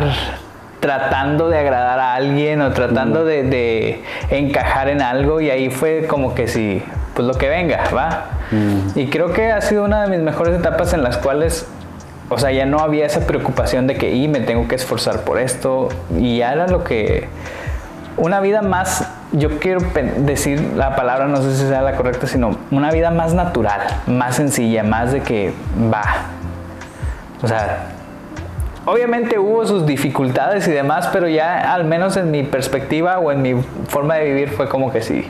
tratando 0.78 1.48
de 1.48 1.58
agradar 1.58 1.98
a 1.98 2.14
alguien 2.14 2.60
o 2.60 2.70
tratando 2.72 3.24
de, 3.24 3.42
de 3.44 4.02
encajar 4.30 4.88
en 4.88 5.02
algo 5.02 5.40
y 5.40 5.50
ahí 5.50 5.70
fue 5.70 6.06
como 6.08 6.34
que 6.34 6.46
si, 6.48 6.82
pues 7.14 7.26
lo 7.26 7.34
que 7.34 7.48
venga, 7.48 7.80
va. 7.94 8.26
Y 8.94 9.06
creo 9.08 9.32
que 9.32 9.50
ha 9.50 9.60
sido 9.60 9.84
una 9.84 10.02
de 10.02 10.08
mis 10.08 10.20
mejores 10.20 10.56
etapas 10.58 10.92
en 10.92 11.02
las 11.02 11.16
cuales, 11.18 11.66
o 12.32 12.38
sea, 12.38 12.50
ya 12.50 12.66
no 12.66 12.78
había 12.78 13.06
esa 13.06 13.26
preocupación 13.26 13.86
de 13.86 13.96
que, 13.96 14.14
y 14.14 14.28
me 14.28 14.40
tengo 14.40 14.68
que 14.68 14.74
esforzar 14.74 15.20
por 15.20 15.38
esto 15.38 15.88
y 16.18 16.38
ya 16.38 16.52
era 16.52 16.66
lo 16.66 16.84
que, 16.84 17.28
una 18.16 18.40
vida 18.40 18.62
más, 18.62 19.08
yo 19.32 19.58
quiero 19.58 19.80
decir 20.18 20.72
la 20.76 20.96
palabra, 20.96 21.26
no 21.26 21.36
sé 21.42 21.54
si 21.54 21.66
sea 21.66 21.82
la 21.82 21.96
correcta, 21.96 22.26
sino 22.26 22.58
una 22.70 22.90
vida 22.90 23.10
más 23.10 23.34
natural, 23.34 23.80
más 24.06 24.36
sencilla, 24.36 24.82
más 24.82 25.12
de 25.12 25.20
que 25.20 25.52
va. 25.92 26.02
O 27.42 27.48
sea, 27.48 27.86
obviamente 28.84 29.38
hubo 29.38 29.66
sus 29.66 29.86
dificultades 29.86 30.68
y 30.68 30.72
demás, 30.72 31.08
pero 31.12 31.28
ya 31.28 31.72
al 31.72 31.84
menos 31.84 32.16
en 32.16 32.30
mi 32.30 32.42
perspectiva 32.42 33.18
o 33.18 33.32
en 33.32 33.42
mi 33.42 33.54
forma 33.88 34.16
de 34.16 34.24
vivir 34.26 34.50
fue 34.50 34.68
como 34.68 34.92
que 34.92 35.02
sí, 35.02 35.28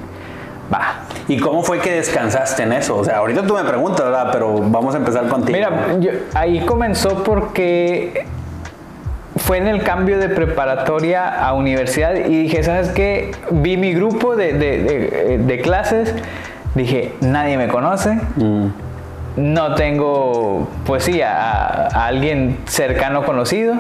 va. 0.73 1.07
¿Y 1.29 1.39
cómo 1.39 1.63
fue 1.63 1.79
que 1.81 1.93
descansaste 1.93 2.63
en 2.65 2.73
eso? 2.73 2.97
O 2.99 3.05
sea, 3.05 3.19
ahorita 3.19 3.47
tú 3.47 3.55
me 3.55 3.65
preguntas, 3.65 4.05
¿verdad? 4.05 4.29
Pero 4.33 4.59
vamos 4.59 4.95
a 4.95 4.99
empezar 4.99 5.29
contigo. 5.29 5.57
Mira, 5.57 5.97
yo- 6.01 6.11
ahí 6.35 6.61
comenzó 6.67 7.23
porque 7.23 8.27
fue 9.37 9.59
en 9.59 9.67
el 9.69 9.83
cambio 9.83 10.19
de 10.19 10.29
preparatoria 10.29 11.29
a 11.47 11.55
universidad 11.55 12.15
y 12.15 12.43
dije, 12.43 12.63
¿sabes 12.63 12.91
qué? 12.91 13.31
Vi 13.51 13.77
mi 13.77 13.93
grupo 13.95 14.37
de, 14.37 14.53
de- 14.53 14.79
de- 14.83 15.39
de 15.39 15.61
clases, 15.61 16.15
dije, 16.75 17.13
nadie 17.21 17.57
me 17.57 17.69
conoce, 17.69 18.19
Mm, 18.37 18.67
no 19.37 19.75
tengo, 19.77 20.69
pues 20.85 21.05
sí, 21.05 21.23
a, 21.23 21.89
a 21.89 22.07
alguien 22.07 22.59
cercano 22.67 23.25
conocido. 23.25 23.75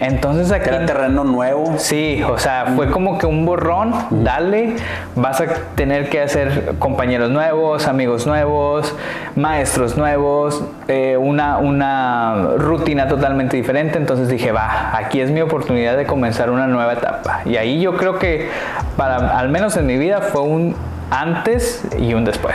Entonces 0.00 0.50
aquí... 0.50 0.68
Era 0.70 0.86
terreno 0.86 1.24
nuevo. 1.24 1.74
Sí, 1.76 2.22
o 2.26 2.38
sea, 2.38 2.72
fue 2.74 2.90
como 2.90 3.18
que 3.18 3.26
un 3.26 3.44
borrón, 3.44 3.94
dale, 4.10 4.76
vas 5.14 5.42
a 5.42 5.46
tener 5.74 6.08
que 6.08 6.22
hacer 6.22 6.74
compañeros 6.78 7.30
nuevos, 7.30 7.86
amigos 7.86 8.26
nuevos, 8.26 8.94
maestros 9.36 9.98
nuevos, 9.98 10.64
eh, 10.88 11.18
una, 11.18 11.58
una 11.58 12.52
rutina 12.56 13.08
totalmente 13.08 13.58
diferente, 13.58 13.98
entonces 13.98 14.28
dije, 14.28 14.52
va, 14.52 14.96
aquí 14.96 15.20
es 15.20 15.30
mi 15.30 15.42
oportunidad 15.42 15.98
de 15.98 16.06
comenzar 16.06 16.50
una 16.50 16.66
nueva 16.66 16.94
etapa. 16.94 17.42
Y 17.44 17.56
ahí 17.56 17.80
yo 17.80 17.96
creo 17.96 18.18
que, 18.18 18.48
para, 18.96 19.38
al 19.38 19.50
menos 19.50 19.76
en 19.76 19.86
mi 19.86 19.98
vida, 19.98 20.22
fue 20.22 20.40
un 20.40 20.74
antes 21.10 21.82
y 21.98 22.14
un 22.14 22.24
después, 22.24 22.54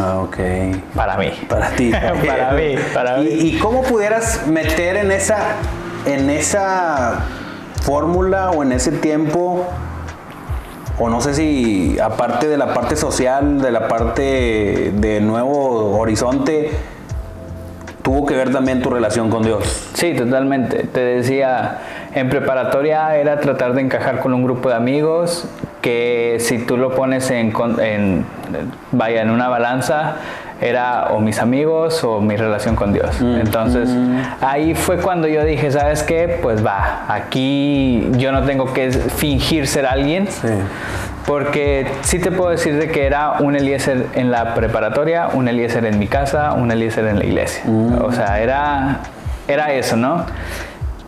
Ah, 0.00 0.18
ok. 0.18 0.36
para 0.94 1.16
mí. 1.16 1.30
Para 1.48 1.68
ti. 1.70 1.90
Para 2.26 2.52
mí, 2.52 2.74
para 2.94 3.20
¿Y, 3.20 3.24
mí. 3.24 3.30
¿Y 3.30 3.58
cómo 3.58 3.82
pudieras 3.82 4.46
meter 4.46 4.96
en 4.96 5.12
esa, 5.12 5.38
en 6.08 6.30
esa 6.30 7.20
fórmula 7.82 8.50
o 8.50 8.62
en 8.62 8.72
ese 8.72 8.92
tiempo, 8.92 9.66
o 10.98 11.08
no 11.08 11.20
sé 11.20 11.34
si 11.34 11.98
aparte 12.00 12.48
de 12.48 12.56
la 12.56 12.74
parte 12.74 12.96
social, 12.96 13.60
de 13.60 13.70
la 13.70 13.88
parte 13.88 14.92
de 14.94 15.20
nuevo 15.20 15.98
horizonte, 15.98 16.70
tuvo 18.02 18.24
que 18.24 18.34
ver 18.34 18.50
también 18.50 18.80
tu 18.80 18.88
relación 18.90 19.28
con 19.28 19.42
Dios? 19.42 19.90
Sí, 19.92 20.14
totalmente. 20.14 20.84
Te 20.84 21.00
decía, 21.00 21.78
en 22.14 22.30
preparatoria 22.30 23.16
era 23.16 23.38
tratar 23.40 23.74
de 23.74 23.82
encajar 23.82 24.20
con 24.20 24.32
un 24.32 24.42
grupo 24.44 24.70
de 24.70 24.76
amigos 24.76 25.46
que 25.82 26.38
si 26.40 26.58
tú 26.58 26.76
lo 26.78 26.94
pones 26.94 27.30
en, 27.30 27.52
vaya, 28.92 29.22
en 29.22 29.30
una 29.30 29.48
balanza, 29.48 30.16
era 30.60 31.08
o 31.10 31.20
mis 31.20 31.38
amigos 31.38 32.02
o 32.04 32.20
mi 32.20 32.36
relación 32.36 32.74
con 32.76 32.92
Dios. 32.92 33.20
Entonces, 33.20 33.90
ahí 34.40 34.74
fue 34.74 34.98
cuando 34.98 35.28
yo 35.28 35.44
dije, 35.44 35.70
¿sabes 35.70 36.02
qué? 36.02 36.38
Pues 36.42 36.64
va, 36.64 37.04
aquí 37.08 38.10
yo 38.12 38.32
no 38.32 38.42
tengo 38.42 38.72
que 38.72 38.90
fingir 38.90 39.66
ser 39.66 39.86
alguien. 39.86 40.26
Sí. 40.26 40.48
Porque 41.26 41.86
sí 42.00 42.18
te 42.18 42.30
puedo 42.30 42.50
decir 42.50 42.78
de 42.78 42.90
que 42.90 43.04
era 43.04 43.32
un 43.40 43.54
Eliezer 43.54 44.06
en 44.14 44.30
la 44.30 44.54
preparatoria, 44.54 45.28
un 45.34 45.46
Eliezer 45.46 45.84
en 45.84 45.98
mi 45.98 46.06
casa, 46.06 46.54
un 46.54 46.70
Eliezer 46.70 47.06
en 47.06 47.18
la 47.18 47.24
iglesia. 47.26 47.64
O 48.02 48.10
sea, 48.12 48.40
era, 48.40 49.00
era 49.46 49.72
eso, 49.72 49.96
¿no? 49.96 50.24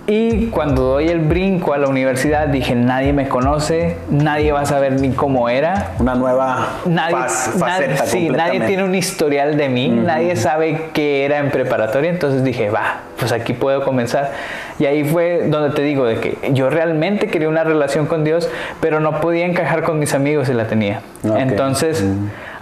Y 0.06 0.46
cuando 0.46 0.82
doy 0.82 1.08
el 1.08 1.20
brinco 1.20 1.72
a 1.72 1.78
la 1.78 1.86
universidad 1.86 2.48
dije, 2.48 2.74
nadie 2.74 3.12
me 3.12 3.28
conoce, 3.28 3.96
nadie 4.10 4.50
va 4.50 4.62
a 4.62 4.66
saber 4.66 5.00
ni 5.00 5.10
cómo 5.10 5.48
era. 5.48 5.92
Una 6.00 6.16
nueva 6.16 6.68
Nadie, 6.86 7.14
faz- 7.16 7.54
nadie- 7.54 7.96
sí, 8.06 8.28
tiene 8.66 8.82
un 8.84 8.94
historial 8.96 9.56
de 9.56 9.68
mí, 9.68 9.88
nadie 9.88 10.34
sabe 10.34 10.86
qué 10.94 11.24
era 11.24 11.38
en 11.38 11.50
preparatoria, 11.50 12.10
entonces 12.10 12.42
dije, 12.42 12.70
va, 12.70 13.02
pues 13.20 13.30
aquí 13.30 13.52
puedo 13.52 13.84
comenzar. 13.84 14.32
Y 14.80 14.86
ahí 14.86 15.04
fue 15.04 15.44
donde 15.48 15.70
te 15.76 15.82
digo 15.82 16.04
de 16.06 16.16
que 16.18 16.38
yo 16.54 16.70
realmente 16.70 17.28
quería 17.28 17.48
una 17.48 17.62
relación 17.62 18.06
con 18.06 18.24
Dios, 18.24 18.48
pero 18.80 18.98
no 18.98 19.20
podía 19.20 19.44
encajar 19.46 19.82
con 19.82 19.98
mis 20.00 20.14
amigos 20.14 20.48
y 20.48 20.54
la 20.54 20.66
tenía. 20.66 21.02
Entonces, 21.36 22.04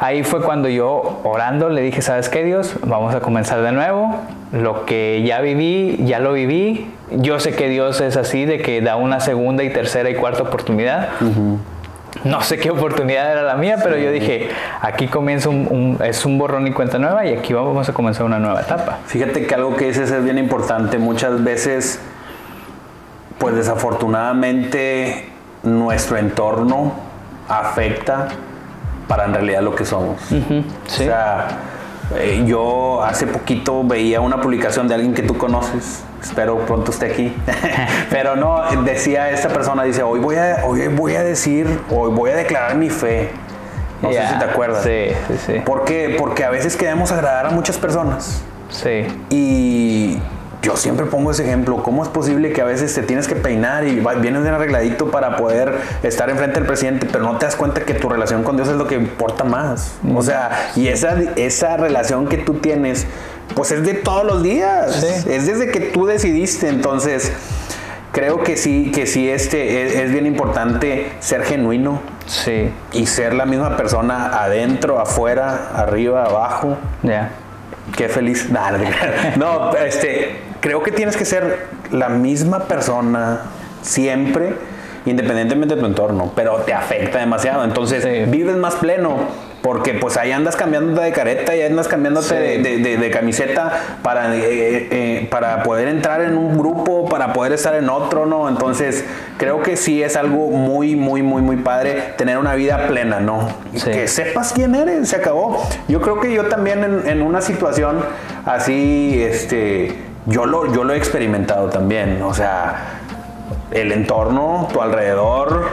ahí 0.01 0.23
fue 0.23 0.43
cuando 0.43 0.69
yo 0.69 1.21
orando 1.25 1.71
le 1.71 1.81
dije, 1.81 2.03
¿sabes 2.03 2.29
qué 2.29 2.43
Dios? 2.45 2.75
Vamos 2.85 3.15
a 3.15 3.21
comenzar 3.21 3.63
de 3.63 3.73
nuevo. 3.73 4.17
Lo 4.53 4.85
que 4.85 5.23
ya 5.25 5.41
viví, 5.41 5.99
ya 6.05 6.19
lo 6.19 6.33
viví. 6.33 6.91
Yo 7.11 7.41
sé 7.41 7.55
que 7.55 7.69
Dios 7.69 8.01
es 8.01 8.17
así, 8.17 8.45
de 8.45 8.61
que 8.61 8.81
da 8.83 8.97
una 8.97 9.21
segunda 9.21 9.63
y 9.65 9.71
tercera 9.71 10.11
y 10.11 10.15
cuarta 10.15 10.43
oportunidad. 10.43 11.09
No 12.25 12.41
sé 12.43 12.59
qué 12.59 12.71
oportunidad 12.71 13.31
era 13.31 13.43
la 13.43 13.55
mía, 13.55 13.77
pero 13.83 13.97
yo 13.97 14.11
dije, 14.11 14.49
aquí 14.81 15.07
comienza 15.09 15.49
un, 15.51 15.69
un- 15.71 16.05
es 16.05 16.25
un 16.27 16.37
borrón 16.39 16.67
y 16.67 16.73
cuenta 16.73 16.99
nueva 16.99 17.25
y 17.27 17.35
aquí 17.35 17.53
vamos 17.53 17.89
a 17.89 17.93
comenzar 17.93 18.25
una 18.27 18.39
nueva 18.39 18.61
etapa. 18.61 18.99
Fíjate 19.07 19.47
que 19.47 19.55
algo 19.55 19.77
que 19.77 19.87
dices 19.87 20.11
es 20.11 20.25
bien 20.25 20.39
importante. 20.39 20.99
Muchas 20.99 21.45
veces, 21.45 22.01
pues 23.39 23.55
desafortunadamente, 23.55 25.29
nuestro 25.63 26.17
entorno 26.17 26.93
afecta 27.49 28.29
para 29.07 29.25
en 29.25 29.35
realidad 29.35 29.63
lo 29.63 29.75
que 29.75 29.85
somos. 29.85 30.21
sí. 30.23 30.65
O 30.87 30.97
sea, 30.97 31.49
eh, 32.17 32.43
yo 32.47 33.03
hace 33.03 33.27
poquito 33.27 33.85
veía 33.85 34.21
una 34.21 34.41
publicación 34.41 34.89
de 34.89 34.95
alguien 34.95 35.15
que 35.15 35.23
tú 35.23 35.37
conoces. 35.39 36.05
Espero 36.23 36.59
pronto 36.67 36.91
esté 36.91 37.07
aquí. 37.07 37.37
Pero 38.11 38.37
no, 38.37 38.63
decía 38.83 39.31
esta 39.31 39.49
persona, 39.49 39.85
dice, 39.85 40.03
hoy 40.03 40.21
voy 40.21 40.37
a, 40.37 40.63
hoy 40.65 40.87
voy 40.89 41.15
a 41.15 41.23
decir, 41.23 41.81
hoy 41.91 42.11
voy 42.11 42.31
a 42.31 42.37
declarar 42.37 42.77
mi 42.77 42.91
fe. 42.91 43.31
No 44.03 44.09
sé 44.11 44.15
Ya, 44.15 44.33
si 44.33 44.39
te 44.39 44.45
acuerdas. 44.45 44.83
Sí, 44.85 45.09
sí, 45.29 45.35
sí. 45.47 45.53
¿Por 45.65 45.85
qué? 45.85 46.17
Porque 46.19 46.45
a 46.45 46.51
veces 46.51 46.77
queremos 46.77 47.11
agradar 47.13 47.47
a 47.47 47.51
muchas 47.51 47.79
personas. 47.79 48.43
Sí, 48.71 49.07
Y 49.31 50.19
yo 50.61 50.77
siempre 50.77 51.07
pongo 51.07 51.31
ese 51.31 51.45
ejemplo. 51.45 51.83
¿Cómo 51.83 52.03
es 52.03 52.09
posible 52.09 52.53
que 52.53 52.61
a 52.61 52.65
veces 52.65 52.93
te 52.95 53.03
tienes 53.03 53.27
que 53.27 53.37
peinar 53.37 53.85
y 53.85 54.01
vienes 54.21 54.43
bien 54.43 54.55
arregladito 54.55 55.11
para 55.11 55.37
poder 55.37 55.75
estar 56.03 56.29
enfrente 56.31 56.59
del 56.59 56.67
presidente, 56.67 57.07
pero 57.11 57.25
no 57.25 57.39
te 57.39 57.47
das 57.47 57.57
cuenta 57.57 57.81
que 57.83 57.95
tu 57.95 58.09
relación 58.09 58.43
con 58.43 58.57
Dios 58.57 58.69
es 58.69 58.77
lo 58.77 58.87
que 58.87 58.97
importa 58.97 59.45
más? 59.45 59.95
O 60.15 60.23
sea, 60.23 60.71
y 60.77 60.89
esa, 60.89 61.17
esa 61.37 61.77
relación 61.77 62.27
que 62.29 62.39
tú 62.39 62.55
tienes, 62.55 63.07
pues 63.55 63.71
es 63.73 63.85
de 63.85 63.95
todos 63.95 64.25
los 64.25 64.43
días. 64.43 64.95
Sí. 64.95 65.31
Es 65.31 65.47
desde 65.47 65.71
que 65.71 65.81
tú 65.81 66.07
decidiste. 66.07 66.69
Entonces, 66.69 67.33
creo 68.13 68.43
que 68.43 68.57
sí, 68.57 68.91
que 68.95 69.07
sí, 69.07 69.29
este, 69.29 69.87
es, 69.87 69.95
es 69.95 70.13
bien 70.13 70.27
importante 70.27 71.13
ser 71.21 71.43
genuino 71.45 72.01
sí, 72.27 72.71
y 72.93 73.07
ser 73.07 73.35
la 73.35 73.47
misma 73.47 73.77
persona 73.77 74.43
adentro, 74.43 75.01
afuera, 75.01 75.71
arriba, 75.75 76.25
abajo. 76.25 76.77
ya. 77.03 77.31
Qué 77.97 78.09
feliz. 78.09 78.49
Nah. 78.51 78.73
No, 79.37 79.75
este, 79.75 80.41
creo 80.61 80.83
que 80.83 80.93
tienes 80.93 81.17
que 81.17 81.25
ser 81.25 81.67
la 81.91 82.11
misma 82.11 82.65
persona 82.65 83.41
siempre, 83.81 84.55
independientemente 85.07 85.75
de 85.75 85.81
tu 85.81 85.87
entorno, 85.87 86.31
pero 86.37 86.57
te 86.57 86.75
afecta 86.75 87.19
demasiado. 87.19 87.65
Entonces, 87.65 88.03
Sí. 88.05 88.31
vives 88.31 88.57
más 88.57 88.75
pleno. 88.77 89.48
Porque 89.63 89.95
pues 89.95 90.17
ahí 90.17 90.31
andas 90.31 90.55
cambiándote 90.55 91.01
de 91.05 91.13
careta 91.13 91.55
y 91.57 91.63
andas 91.63 91.89
cambiándote 91.89 92.29
Sí. 92.29 92.35
de, 92.35 92.59
de- 92.59 92.79
de- 92.79 92.97
de 92.97 93.11
camiseta 93.11 93.73
para, 94.03 94.35
eh, 94.37 94.89
eh, 94.91 95.29
para 95.31 95.65
poder 95.65 95.89
entrar 95.89 96.21
en 96.23 96.39
un 96.39 96.57
grupo, 96.57 97.09
para 97.09 97.33
poder 97.33 97.53
estar 97.53 97.75
en 97.75 97.91
otro, 97.91 98.25
¿no? 98.25 98.49
Entonces 98.49 99.05
creo 99.37 99.61
que 99.63 99.77
sí 99.77 100.01
es 100.03 100.15
algo 100.17 100.51
muy, 100.51 100.95
muy, 100.95 101.23
muy, 101.23 101.43
muy 101.43 101.57
padre 101.57 102.15
tener 102.17 102.39
una 102.39 102.55
vida 102.55 102.87
plena, 102.87 103.19
¿no? 103.19 103.49
Sí. 103.75 103.91
Que 103.91 104.07
sepas 104.07 104.53
quién 104.53 104.77
eres, 104.77 105.09
se 105.09 105.17
acabó. 105.17 105.61
Yo 105.89 106.01
creo 106.01 106.21
que 106.21 106.33
yo 106.33 106.45
también 106.47 106.85
en, 106.85 107.09
en 107.09 107.21
una 107.23 107.41
situación 107.41 107.99
así, 108.47 109.21
este, 109.21 109.93
yo 110.27 110.47
lo, 110.47 110.73
yo 110.73 110.85
lo 110.85 110.93
he 110.95 110.97
experimentado 110.97 111.69
también. 111.69 112.23
O 112.23 112.33
sea, 112.33 113.01
el 113.73 113.91
entorno, 113.93 114.69
tu 114.73 114.81
alrededor, 114.81 115.69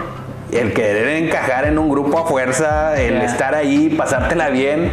el 0.52 0.74
querer 0.74 1.24
encajar 1.24 1.66
en 1.66 1.78
un 1.78 1.90
grupo 1.90 2.20
a 2.20 2.26
fuerza, 2.26 3.00
el 3.02 3.22
estar 3.22 3.56
ahí, 3.56 3.90
pasártela 3.90 4.50
bien, 4.50 4.92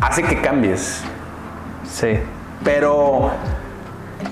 hace 0.00 0.22
que 0.22 0.40
cambies. 0.40 1.02
Sí, 1.90 2.18
Pero 2.64 3.30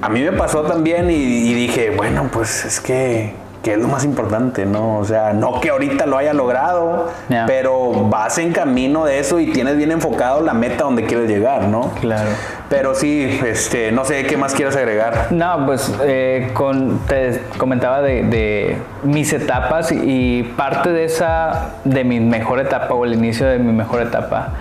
a 0.00 0.08
mí 0.08 0.22
me 0.22 0.32
pasó 0.32 0.62
también 0.62 1.10
y, 1.10 1.14
y 1.14 1.54
dije, 1.54 1.90
bueno, 1.90 2.28
pues 2.32 2.64
es 2.64 2.80
que, 2.80 3.34
que 3.62 3.72
es 3.72 3.78
lo 3.78 3.86
más 3.86 4.04
importante, 4.04 4.66
¿no? 4.66 4.98
O 4.98 5.04
sea, 5.04 5.32
no 5.32 5.60
que 5.60 5.70
ahorita 5.70 6.06
lo 6.06 6.18
haya 6.18 6.34
logrado, 6.34 7.10
pero 7.46 8.08
vas 8.08 8.38
en 8.38 8.52
camino 8.52 9.04
de 9.04 9.20
eso 9.20 9.38
y 9.38 9.52
tienes 9.52 9.76
bien 9.76 9.92
enfocado 9.92 10.40
la 10.40 10.52
meta 10.52 10.84
donde 10.84 11.04
quieres 11.04 11.28
llegar, 11.28 11.68
¿no? 11.68 11.92
claro. 12.00 12.30
Pero 12.68 12.94
sí, 12.94 13.38
este, 13.44 13.92
no 13.92 14.04
sé 14.04 14.24
qué 14.24 14.38
más 14.38 14.54
quieres 14.54 14.74
agregar. 14.76 15.26
No, 15.30 15.66
pues 15.66 15.94
eh, 16.04 16.50
con, 16.54 17.00
te 17.06 17.42
comentaba 17.58 18.00
de, 18.00 18.22
de 18.22 18.78
mis 19.02 19.32
etapas 19.34 19.92
y, 19.92 20.00
y 20.02 20.42
parte 20.42 20.90
de 20.90 21.04
esa, 21.04 21.74
de 21.84 22.02
mi 22.02 22.18
mejor 22.18 22.60
etapa 22.60 22.94
o 22.94 23.04
el 23.04 23.12
inicio 23.12 23.46
de 23.46 23.58
mi 23.58 23.72
mejor 23.72 24.00
etapa, 24.00 24.54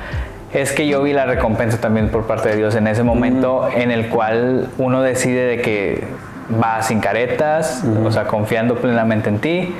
es 0.54 0.74
que 0.74 0.88
yo 0.88 1.02
vi 1.02 1.14
la 1.14 1.26
recompensa 1.26 1.80
también 1.80 2.10
por 2.10 2.28
parte 2.28 2.50
de 2.50 2.58
Dios 2.58 2.76
en 2.76 2.88
ese 2.88 3.04
momento 3.04 3.70
en 3.74 3.90
el 3.90 4.10
cual 4.10 4.70
uno 4.78 5.02
decide 5.02 5.46
de 5.46 5.62
que 5.62 6.04
va 6.52 6.82
sin 6.82 7.00
caretas, 7.00 7.84
o 8.04 8.12
sea, 8.12 8.26
confiando 8.26 8.76
plenamente 8.76 9.30
en 9.30 9.40
ti. 9.40 9.76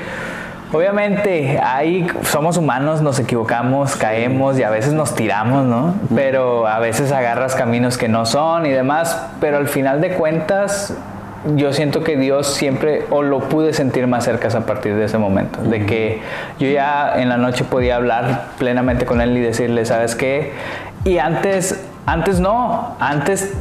Obviamente, 0.74 1.60
ahí 1.62 2.08
somos 2.24 2.56
humanos, 2.56 3.02
nos 3.02 3.20
equivocamos, 3.20 3.98
caemos 3.98 4.58
y 4.58 4.64
a 4.64 4.70
veces 4.70 4.94
nos 4.94 5.16
tiramos, 5.16 5.66
¿no? 5.66 5.96
Pero 6.16 6.66
a 6.66 6.80
veces 6.80 7.12
agarras 7.12 7.56
caminos 7.56 7.98
que 7.98 8.08
no 8.08 8.26
son 8.26 8.66
y 8.66 8.70
demás, 8.70 9.28
pero 9.42 9.58
al 9.58 9.68
final 9.68 10.00
de 10.00 10.12
cuentas, 10.12 10.94
yo 11.58 11.74
siento 11.74 12.06
que 12.06 12.16
Dios 12.16 12.48
siempre, 12.48 13.06
o 13.10 13.22
lo 13.22 13.40
pude 13.40 13.74
sentir 13.74 14.08
más 14.08 14.24
cerca 14.24 14.48
a 14.58 14.62
partir 14.62 14.96
de 14.96 15.06
ese 15.06 15.18
momento, 15.18 15.62
de 15.62 15.86
que 15.86 16.22
yo 16.58 16.70
ya 16.70 17.16
en 17.18 17.28
la 17.28 17.36
noche 17.36 17.66
podía 17.66 17.98
hablar 17.98 18.46
plenamente 18.58 19.06
con 19.06 19.20
Él 19.20 19.36
y 19.36 19.42
decirle, 19.42 19.84
¿sabes 19.86 20.16
qué? 20.16 20.54
Y 21.04 21.18
antes, 21.18 21.84
antes 22.06 22.40
no, 22.40 22.96
antes 23.00 23.54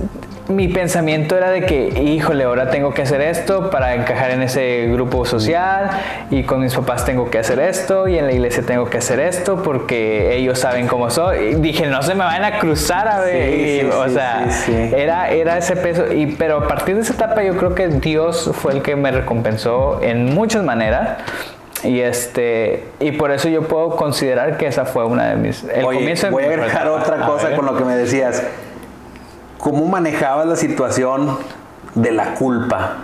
mi 0.51 0.69
pensamiento 0.69 1.37
era 1.37 1.51
de 1.51 1.63
que, 1.63 1.89
híjole, 2.01 2.45
ahora 2.45 2.71
tengo 2.71 2.93
que 2.93 3.03
hacer 3.03 3.21
esto 3.21 3.71
para 3.71 3.95
encajar 3.95 4.33
en 4.33 4.43
ese 4.43 4.89
grupo 4.89 5.25
social 5.25 5.91
y 6.31 6.43
con 6.43 6.61
mis 6.61 6.75
papás 6.75 7.05
tengo 7.05 7.31
que 7.31 7.39
hacer 7.39 7.61
esto 7.61 8.09
y 8.09 8.19
en 8.19 8.27
la 8.27 8.33
iglesia 8.33 8.65
tengo 8.65 8.87
que 8.87 8.99
hacer 8.99 9.21
esto 9.21 9.63
porque 9.63 10.37
ellos 10.37 10.59
saben 10.59 10.89
cómo 10.89 11.09
soy. 11.11 11.39
Y 11.39 11.55
dije, 11.55 11.87
no 11.87 12.03
se 12.03 12.15
me 12.15 12.25
van 12.25 12.45
a 12.45 12.59
cruzar 12.59 13.07
a 13.07 13.21
ver. 13.21 13.87
o 13.87 14.09
sea, 14.09 14.47
Era, 14.69 15.31
era 15.31 15.57
ese 15.57 15.77
peso. 15.77 16.13
Y, 16.13 16.27
pero 16.27 16.59
a 16.59 16.69
partir 16.69 16.97
de 16.97 17.03
esa 17.03 17.15
etapa 17.15 17.43
yo 17.43 17.57
creo 17.57 17.75
que 17.75 17.89
Dios 17.89 18.51
fue 18.53 18.73
el 18.73 18.83
que 18.83 18.97
me 18.97 19.13
recompensó 19.13 20.01
en 20.03 20.35
muchas 20.35 20.65
maneras. 20.65 21.19
Y 21.83 22.01
este 22.01 22.85
y 22.99 23.13
por 23.13 23.31
eso 23.31 23.49
yo 23.49 23.63
puedo 23.63 23.97
considerar 23.97 24.59
que 24.59 24.67
esa 24.67 24.85
fue 24.85 25.07
una 25.07 25.31
de 25.31 25.37
mis 25.37 25.65
el 25.65 25.83
comienzo 25.83 26.31
voy 26.31 26.45
a 26.45 26.49
agregar 26.49 26.87
otra 26.89 27.25
cosa 27.25 27.57
con 27.57 27.65
lo 27.65 27.75
que 27.75 27.85
me 27.85 27.97
decías 27.97 28.43
¿Cómo 29.61 29.87
manejabas 29.87 30.47
la 30.47 30.57
situación 30.57 31.39
de 31.95 32.13
la 32.13 32.35
culpa? 32.35 32.97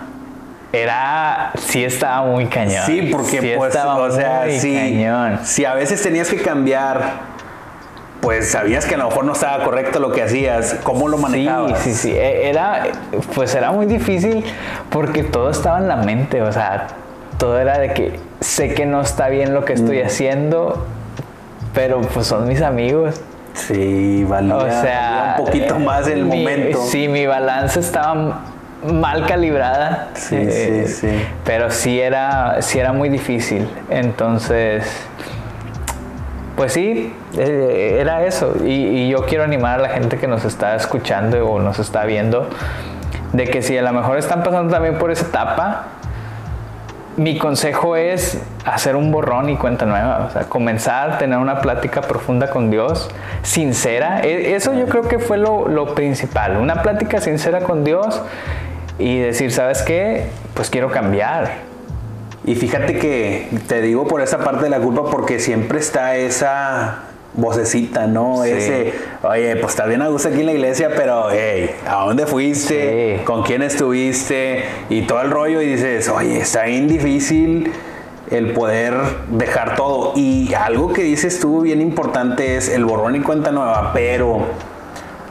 Era, 0.73 1.51
sí 1.57 1.83
estaba 1.83 2.25
muy 2.27 2.47
cañón. 2.47 2.83
Sí, 2.85 3.09
porque 3.11 3.55
pues, 3.57 3.75
o 3.75 4.11
sea, 4.11 4.45
sí, 4.49 5.05
si 5.43 5.65
a 5.65 5.73
veces 5.73 6.01
tenías 6.01 6.29
que 6.29 6.41
cambiar 6.41 7.37
pues 8.21 8.51
sabías 8.51 8.85
que 8.85 8.95
a 8.95 8.97
lo 8.97 9.05
mejor 9.05 9.25
no 9.25 9.33
estaba 9.33 9.63
correcto 9.63 9.99
lo 9.99 10.11
que 10.11 10.23
hacías, 10.23 10.77
¿cómo 10.83 11.07
lo 11.07 11.17
manejabas? 11.17 11.79
Sí, 11.79 11.93
sí, 11.93 12.09
sí, 12.09 12.11
e, 12.11 12.49
era, 12.49 12.83
pues 13.35 13.53
era 13.55 13.71
muy 13.71 13.85
difícil 13.85 14.43
porque 14.89 15.23
todo 15.23 15.49
estaba 15.49 15.77
en 15.77 15.87
la 15.87 15.97
mente, 15.97 16.41
o 16.41 16.51
sea, 16.51 16.87
todo 17.37 17.59
era 17.59 17.77
de 17.77 17.93
que 17.93 18.19
sé 18.41 18.73
que 18.73 18.85
no 18.85 19.01
está 19.01 19.29
bien 19.29 19.53
lo 19.53 19.65
que 19.65 19.73
estoy 19.73 20.01
mm. 20.03 20.05
haciendo, 20.05 20.85
pero 21.73 22.01
pues 22.01 22.27
son 22.27 22.47
mis 22.47 22.61
amigos. 22.61 23.21
Sí, 23.57 24.23
valía, 24.23 24.55
o 24.55 24.69
sea, 24.69 25.35
un 25.39 25.45
poquito 25.45 25.79
más 25.79 26.07
el 26.07 26.25
momento. 26.25 26.85
Sí, 26.85 27.07
mi 27.07 27.25
balanza 27.25 27.79
estaba 27.79 28.41
mal 28.83 29.25
calibrada. 29.25 30.09
Sí, 30.13 30.35
eh, 30.35 30.85
sí, 30.87 30.93
sí. 30.93 31.25
Pero 31.43 31.71
sí 31.71 31.99
era, 31.99 32.61
sí 32.61 32.79
era 32.79 32.93
muy 32.93 33.09
difícil. 33.09 33.67
Entonces, 33.89 34.85
pues 36.55 36.73
sí, 36.73 37.13
eh, 37.37 37.97
era 37.99 38.25
eso. 38.25 38.55
Y, 38.63 38.69
y, 38.69 39.09
yo 39.09 39.25
quiero 39.25 39.43
animar 39.43 39.79
a 39.79 39.81
la 39.83 39.89
gente 39.89 40.17
que 40.17 40.27
nos 40.27 40.45
está 40.45 40.75
escuchando 40.75 41.45
o 41.47 41.59
nos 41.59 41.79
está 41.79 42.05
viendo 42.05 42.47
de 43.33 43.45
que 43.45 43.61
si 43.61 43.77
a 43.77 43.81
lo 43.81 43.91
mejor 43.91 44.17
están 44.17 44.43
pasando 44.43 44.71
también 44.71 44.97
por 44.97 45.11
esa 45.11 45.25
etapa, 45.25 45.87
mi 47.17 47.39
consejo 47.39 47.95
es 47.95 48.39
hacer 48.63 48.95
un 48.95 49.11
borrón 49.11 49.49
y 49.49 49.57
cuenta 49.57 49.85
nueva, 49.87 50.27
o 50.29 50.31
sea, 50.31 50.43
comenzar, 50.43 51.17
tener 51.17 51.39
una 51.39 51.61
plática 51.61 52.01
profunda 52.01 52.51
con 52.51 52.69
Dios, 52.69 53.09
sincera. 53.41 54.21
E, 54.21 54.55
eso 54.55 54.73
yo 54.75 54.85
creo 54.85 55.07
que 55.07 55.17
fue 55.17 55.37
lo, 55.37 55.95
principal, 55.95 56.57
una 56.57 56.83
plática 56.83 57.19
sincera 57.19 57.61
con 57.61 57.83
Dios 57.83 58.21
y 58.99 59.17
decir, 59.17 59.51
¿sabes 59.51 59.81
qué? 59.81 60.27
Pues 60.53 60.69
quiero 60.69 60.91
cambiar. 60.91 61.65
Y 62.45 62.53
fíjate 62.53 62.99
que 62.99 63.49
te 63.67 63.81
digo 63.81 64.07
por 64.07 64.21
esa 64.21 64.37
parte 64.37 64.65
de 64.65 64.69
la 64.69 64.79
culpa 64.79 65.09
porque 65.09 65.39
siempre 65.39 65.79
está 65.79 66.15
esa 66.15 66.99
vocecita, 67.37 68.07
¿no? 68.07 68.43
Ese, 68.43 68.93
oye, 69.23 69.55
pues 69.55 69.73
está 69.73 69.85
bien 69.85 70.01
a 70.01 70.09
gusto 70.09 70.27
aquí 70.27 70.41
en 70.41 70.47
la 70.47 70.53
iglesia, 70.53 70.89
pero, 70.95 71.29
hey, 71.31 71.69
¿a 71.87 72.03
dónde 72.03 72.25
fuiste? 72.25 73.21
¿Con 73.23 73.43
quién 73.43 73.61
estuviste? 73.61 74.63
Y 74.89 75.03
todo 75.03 75.21
el 75.21 75.31
rollo 75.31 75.61
y 75.61 75.67
dices, 75.67 76.09
oye, 76.09 76.39
está 76.39 76.63
bien 76.63 76.87
difícil 76.87 77.71
el 78.29 78.51
poder 78.51 78.95
dejar 79.29 79.75
todo. 79.75 80.13
Y 80.15 80.53
algo 80.53 80.91
que 80.91 81.03
dices 81.03 81.39
tú 81.39 81.61
bien 81.61 81.79
importante 81.79 82.57
es 82.57 82.69
el 82.69 82.83
borrón 82.83 83.15
y 83.15 83.21
cuenta 83.21 83.51
nueva, 83.51 83.91
pero 83.93 84.47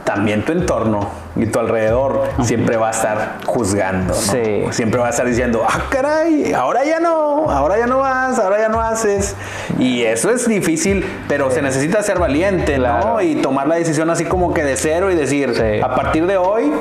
también 0.07 0.45
tu 0.45 0.53
entorno 0.53 1.09
y 1.35 1.47
tu 1.47 1.59
alrededor 1.59 2.23
siempre 2.41 2.77
va 2.77 2.87
a 2.87 2.91
estar 2.91 3.39
juzgando, 3.45 4.13
¿no? 4.13 4.71
Siempre 4.71 5.01
va 5.01 5.07
a 5.07 5.09
estar 5.09 5.27
diciendo, 5.27 5.65
ah, 5.67 5.81
caray, 5.89 6.53
ahora 6.53 6.85
ya 6.85 7.01
no, 7.01 7.51
ahora 7.51 7.77
ya 7.77 7.87
no 7.87 7.99
vas, 7.99 8.39
ahora 8.39 8.57
ya 8.57 8.69
no 8.69 8.79
haces. 8.79 9.35
Y 9.77 10.03
eso 10.03 10.31
es 10.31 10.47
difícil, 10.47 11.05
pero 11.27 11.51
se 11.51 11.61
necesita 11.61 12.01
ser 12.03 12.19
valiente, 12.19 12.79
¿no? 12.79 13.21
Y 13.21 13.35
tomar 13.35 13.67
la 13.67 13.75
decisión 13.75 14.09
así 14.09 14.23
como 14.23 14.53
que 14.53 14.63
de 14.63 14.77
cero 14.77 15.11
y 15.11 15.15
decir, 15.15 15.81
a 15.83 15.93
partir 15.93 16.25
de 16.25 16.37
hoy, 16.37 16.71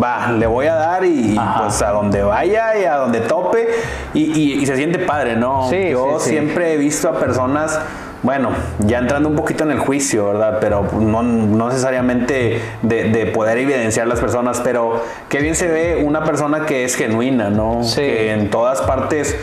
va, 0.00 0.32
le 0.32 0.46
voy 0.46 0.66
a 0.66 0.74
dar 0.74 1.04
y 1.04 1.38
pues 1.58 1.82
a 1.82 1.90
donde 1.90 2.22
vaya 2.22 2.76
y 2.78 2.84
a 2.84 2.96
donde 2.96 3.20
tope 3.20 3.68
y, 4.12 4.64
se 4.66 4.76
siente 4.76 4.98
padre, 4.98 5.36
¿no? 5.36 5.70
Yo 5.70 6.18
siempre 6.18 6.74
he 6.74 6.76
visto 6.76 7.08
a 7.08 7.18
personas 7.18 7.78
bueno, 8.24 8.52
ya 8.78 9.00
entrando 9.00 9.28
un 9.28 9.36
poquito 9.36 9.64
en 9.64 9.70
el 9.72 9.78
juicio, 9.78 10.28
¿verdad? 10.28 10.56
Pero 10.58 10.88
no, 10.98 11.22
necesariamente 11.22 12.58
de, 12.80 13.30
poder 13.34 13.58
evidenciar 13.58 14.06
las 14.06 14.18
personas, 14.18 14.62
pero 14.64 15.02
qué 15.28 15.40
bien 15.40 15.54
se 15.54 15.68
ve 15.68 16.02
una 16.02 16.24
persona 16.24 16.64
que 16.64 16.84
es 16.84 16.94
genuina, 16.96 17.50
¿no? 17.50 17.84
Sí. 17.84 18.00
Que 18.00 18.32
en 18.32 18.48
todas 18.48 18.80
partes, 18.80 19.36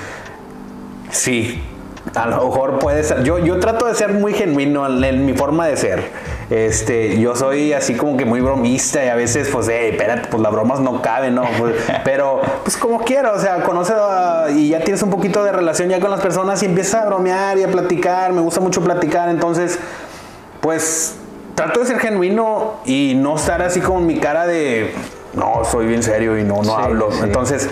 sí, 1.12 1.62
a 2.16 2.26
lo 2.26 2.46
mejor 2.46 2.80
puede 2.80 3.04
ser. 3.04 3.24
Yo, 3.24 3.38
yo 3.38 3.60
trato 3.60 3.86
de 3.86 3.94
ser 3.94 4.14
muy 4.14 4.34
genuino 4.34 4.88
en, 4.88 5.28
mi 5.28 5.34
forma 5.34 5.68
de 5.68 5.78
ser. 5.78 6.04
Este, 6.52 7.18
yo 7.18 7.34
soy 7.34 7.72
así 7.72 7.96
como 7.96 8.18
que 8.18 8.26
muy 8.26 8.42
bromista 8.42 9.06
y 9.06 9.08
a 9.08 9.16
veces, 9.16 9.48
pues, 9.48 9.70
hey, 9.72 9.92
espérate, 9.92 10.28
pues 10.28 10.44
las 10.44 10.52
bromas 10.52 10.82
no 10.82 11.02
caben, 11.02 11.34
¿no? 11.34 11.46
Pues, 11.58 11.76
pero, 12.04 12.42
pues 12.64 12.76
como 12.76 13.00
quiero, 13.06 13.34
o 13.34 13.40
sea, 13.40 13.64
conoces 13.64 13.96
y 14.54 14.68
ya 14.68 14.82
tienes 14.82 15.02
un 15.02 15.10
poquito 15.10 15.46
de 15.46 15.54
relación 15.54 15.88
ya 15.88 16.02
con 16.02 16.12
las 16.12 16.20
personas 16.20 16.62
y 16.62 16.66
empiezas 16.66 17.04
a 17.04 17.06
bromear 17.06 17.58
y 17.58 17.64
a 17.64 17.70
platicar. 17.70 18.34
Me 18.34 18.42
gusta 18.42 18.60
mucho 18.60 18.82
platicar, 18.82 19.30
entonces, 19.30 19.80
pues, 20.60 21.16
trato 21.56 21.80
de 21.80 21.86
ser 21.86 22.00
genuino 22.00 22.82
y 22.84 23.14
no 23.16 23.38
estar 23.38 23.62
así 23.62 23.80
como 23.80 24.02
mi 24.02 24.18
cara 24.18 24.46
de, 24.46 24.94
no, 25.34 25.64
soy 25.64 25.86
bien 25.86 26.04
serio 26.04 26.38
y 26.38 26.44
no, 26.44 26.64
no 26.64 26.76
hablo. 26.76 27.12
Entonces, 27.24 27.70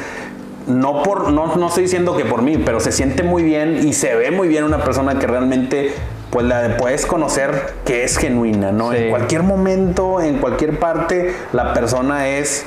no 0.67 1.03
por 1.03 1.33
no, 1.33 1.57
no 1.57 1.67
estoy 1.67 1.83
diciendo 1.83 2.15
que 2.15 2.23
por 2.23 2.43
mí, 2.43 2.57
pero 2.57 2.79
se 2.79 2.93
siente 2.93 3.23
muy 3.23 3.43
bien 3.43 3.85
y 3.85 3.91
se 3.91 4.15
ve 4.15 4.31
muy 4.31 4.47
bien 4.47 4.63
una 4.63 4.85
persona 4.85 5.19
que 5.19 5.27
realmente 5.27 5.93
pues 6.29 6.45
la 6.45 6.77
puedes 6.77 7.05
conocer 7.05 7.73
que 7.85 8.03
es 8.03 8.17
genuina, 8.17 8.71
¿no? 8.71 8.93
En 8.93 9.09
cualquier 9.09 9.43
momento, 9.43 10.21
en 10.21 10.37
cualquier 10.37 10.79
parte, 10.79 11.35
la 11.53 11.73
persona 11.73 12.27
es 12.29 12.65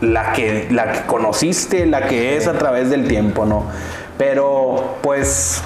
la 0.00 0.32
que, 0.32 0.68
la 0.70 0.92
que 0.92 1.06
conociste, 1.06 1.86
la 1.86 2.06
que 2.06 2.36
es 2.36 2.46
a 2.46 2.54
través 2.54 2.90
del 2.90 3.08
tiempo, 3.08 3.44
¿no? 3.46 3.64
Pero 4.16 4.96
pues 5.02 5.62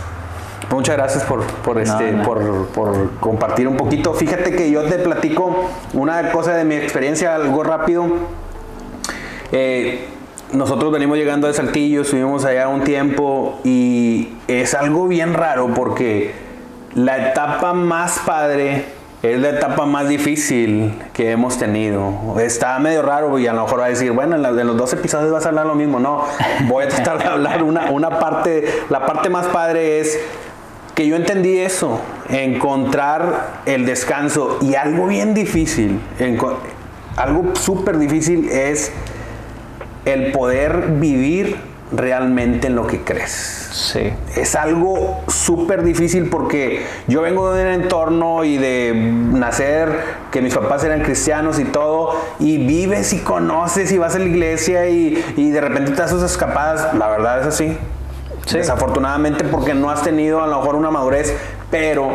muchas 0.71 0.97
gracias 0.97 1.25
por, 1.25 1.45
por 1.45 1.81
este, 1.81 2.13
Por, 2.25 2.69
por, 2.69 3.11
compartir 3.21 3.69
un 3.69 3.77
poquito. 3.77 4.15
Fíjate 4.15 4.57
que 4.57 4.71
yo 4.71 4.85
te 4.85 4.99
platico 4.99 5.69
una 5.93 6.31
cosa 6.33 6.55
de 6.55 6.65
mi 6.65 6.77
experiencia, 6.77 7.35
algo 7.35 7.63
rápido. 7.63 8.07
Eh, 9.53 10.07
nosotros 10.53 10.93
venimos 10.93 11.19
llegando 11.19 11.47
de 11.47 11.55
Saltillo, 11.55 12.03
estuvimos 12.03 12.45
allá 12.45 12.69
un 12.69 12.83
tiempo 12.85 13.59
y 13.65 14.35
es 14.49 14.75
algo 14.75 15.09
bien 15.09 15.35
raro 15.35 15.73
porque 15.75 16.44
la 16.95 17.31
etapa 17.31 17.73
más 17.73 18.21
padre 18.25 18.85
es 19.23 19.41
la 19.41 19.51
etapa 19.51 19.87
más 19.87 20.09
difícil 20.09 20.93
que 21.13 21.31
hemos 21.31 21.59
tenido. 21.59 22.39
Está 22.39 22.79
medio 22.79 23.03
raro 23.03 23.39
y 23.39 23.47
a 23.47 23.55
lo 23.55 23.63
mejor 23.63 23.81
va 23.81 23.87
a 23.87 23.89
decir, 23.89 24.13
bueno, 24.13 24.37
en, 24.37 24.67
los 24.67 24.77
dos 24.77 24.93
episodios 24.93 25.33
vas 25.33 25.47
a 25.47 25.49
hablar 25.49 25.67
lo 25.67 25.75
mismo. 25.75 25.99
No, 25.99 26.25
voy 26.69 26.85
a 26.85 26.89
tratar 26.89 27.19
de 27.19 27.25
hablar 27.29 27.63
una, 27.63 27.91
una 27.91 28.19
parte, 28.19 28.83
la 28.91 29.07
parte 29.07 29.31
más 29.31 29.47
padre 29.47 30.01
es 30.01 30.21
que 30.95 31.09
yo 31.09 31.17
entendí 31.17 31.59
eso, 31.59 32.01
encontrar 32.29 33.63
el 33.67 33.87
descanso 33.87 34.59
y 34.61 34.75
algo 34.77 35.07
bien 35.07 35.35
difícil, 35.35 35.99
algo 37.17 37.57
súper 37.57 37.99
difícil 37.99 38.49
es 38.49 38.93
el 40.05 40.31
poder 40.31 40.91
vivir 41.01 41.57
realmente 41.97 42.69
en 42.69 42.77
lo 42.77 42.87
que 42.87 43.03
crees. 43.03 43.31
Sí. 43.31 44.13
Es 44.37 44.55
algo 44.55 45.23
súper 45.29 45.83
difícil 45.83 46.29
porque 46.29 46.85
yo 47.07 47.23
vengo 47.23 47.53
de 47.53 47.63
un 47.63 47.83
entorno 47.83 48.45
y 48.45 48.57
de 48.57 48.93
nacer, 48.95 49.89
que 50.31 50.41
mis 50.41 50.55
papás 50.55 50.85
eran 50.85 51.03
cristianos 51.03 51.59
y 51.59 51.65
todo, 51.65 52.21
y 52.39 52.59
vives 52.59 53.13
y 53.13 53.19
conoces 53.19 53.93
y 53.93 53.99
vas 53.99 54.15
a 54.15 54.19
la 54.19 54.27
iglesia 54.27 54.89
y, 54.89 55.15
de 55.37 55.61
repente 55.61 55.93
te 55.93 56.09
sus 56.09 56.23
escapadas. 56.23 56.95
La 56.95 57.09
verdad 57.09 57.41
es 57.41 57.47
así. 57.47 57.77
Desafortunadamente 58.53 59.45
porque 59.45 59.75
no 59.75 59.91
has 59.91 60.03
tenido 60.03 60.43
a 60.43 60.47
lo 60.47 60.59
mejor 60.59 60.75
una 60.75 60.91
madurez, 60.91 61.35
pero 61.71 62.11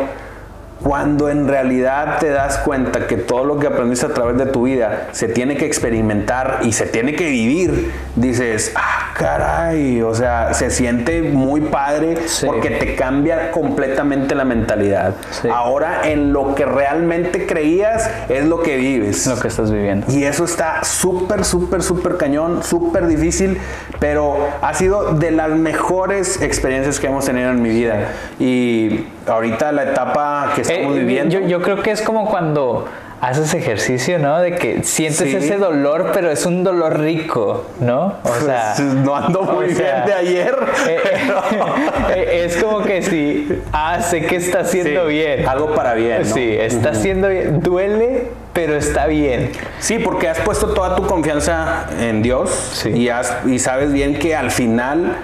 cuando 0.84 1.30
en 1.30 1.48
realidad 1.48 2.20
te 2.20 2.30
das 2.30 2.58
cuenta 2.60 3.08
que 3.08 3.18
todo 3.18 3.44
lo 3.44 3.60
que 3.60 3.68
aprendiste 3.68 4.06
a 4.06 4.13
través 4.13 4.38
de 4.38 4.46
tu 4.46 4.63
vida 4.63 5.08
se 5.12 5.28
tiene 5.28 5.58
que 5.58 5.65
experimentar 5.65 6.60
y 6.63 6.72
se 6.72 6.86
tiene 6.86 7.15
que 7.15 7.30
vivir, 7.30 7.92
dices, 8.15 8.72
ah, 8.76 9.13
caray, 9.18 10.02
o 10.02 10.15
sea, 10.15 10.54
se 10.54 10.70
siente 10.70 11.22
muy 11.22 11.62
padre 11.62 12.18
Sí. 12.28 12.46
porque 12.46 12.70
te 12.72 12.96
cambia 12.96 13.52
completamente 13.52 14.36
la 14.36 14.46
mentalidad. 14.46 15.15
Sí. 15.32 15.50
Ahora 15.52 16.02
en 16.06 16.32
lo 16.32 16.56
que 16.56 16.65
realmente 16.65 17.46
creías 17.46 18.10
es 18.30 18.46
lo 18.46 18.62
que 18.62 18.78
vives. 18.78 19.28
Lo 19.28 19.38
que 19.39 19.50
estás 19.50 19.72
viviendo. 19.72 20.08
Y 20.10 20.24
eso 20.24 20.46
está 20.46 20.84
súper, 20.84 21.44
súper, 21.44 21.84
súper 21.84 22.18
cañón, 22.18 22.63
súper 22.63 23.08
difícil, 23.08 23.58
pero 24.00 24.48
ha 24.62 24.74
sido 24.74 25.13
de 25.13 25.32
las 25.32 25.50
mejores 25.50 26.42
experiencias 26.42 27.00
que 27.00 27.08
hemos 27.08 27.26
tenido 27.26 27.50
en 27.50 27.62
mi 27.62 27.70
vida. 27.70 28.12
Y 28.39 29.06
ahorita 29.30 29.72
la 29.72 29.84
etapa 29.84 30.52
que 30.56 30.62
estamos 30.62 30.96
Eh, 30.96 31.00
viviendo. 31.00 31.39
yo, 31.39 31.46
yo 31.48 31.62
creo 31.62 31.82
que 31.82 31.92
es 31.92 32.02
como 32.02 32.28
cuando 32.30 32.86
haces 33.22 33.54
ejercicio, 33.54 34.18
¿no? 34.18 34.39
De 34.39 34.56
que 34.56 34.82
sientes 34.84 35.30
Sí. 35.30 35.36
ese 35.36 35.58
dolor, 35.58 36.12
pero 36.13 36.32
es 36.32 36.46
un 36.46 36.63
dolor 36.63 37.00
rico, 37.02 37.65
¿no? 37.82 38.13
O 38.24 38.34
sea, 38.46 38.74
Pues, 38.78 38.94
no 38.94 39.13
ando 39.15 39.42
muy 39.44 39.72
sea, 39.76 40.06
bien 40.06 40.06
de 40.06 40.13
ayer. 40.13 40.56
eh, 40.88 41.00
pero- 41.04 41.44
eh, 42.15 42.46
es 42.46 42.63
como 42.63 42.82
que 42.82 43.02
si, 43.02 43.62
ah, 43.74 44.02
sé 44.02 44.26
que 44.26 44.38
está 44.38 44.60
haciendo 44.62 45.08
Sí, 45.08 45.13
bien. 45.15 45.46
Algo 45.50 45.74
para 45.76 45.96
bien. 45.96 46.20
¿no? 46.22 46.34
Sí, 46.34 46.56
está 46.58 46.92
haciendo 46.92 47.28
bien. 47.28 47.60
Duele, 47.60 48.28
pero 48.54 48.76
está 48.78 49.06
bien. 49.08 49.52
Sí, 49.80 50.00
porque 50.00 50.30
has 50.30 50.39
puesto 50.39 50.68
toda 50.68 50.96
tu 50.96 51.06
confianza 51.06 51.88
en 52.00 52.22
Dios 52.22 52.50
Sí. 52.74 52.89
y, 52.92 53.10
has- 53.10 53.36
y 53.46 53.60
sabes 53.60 53.92
bien 53.92 54.18
que 54.18 54.34
al 54.34 54.50
final 54.50 55.18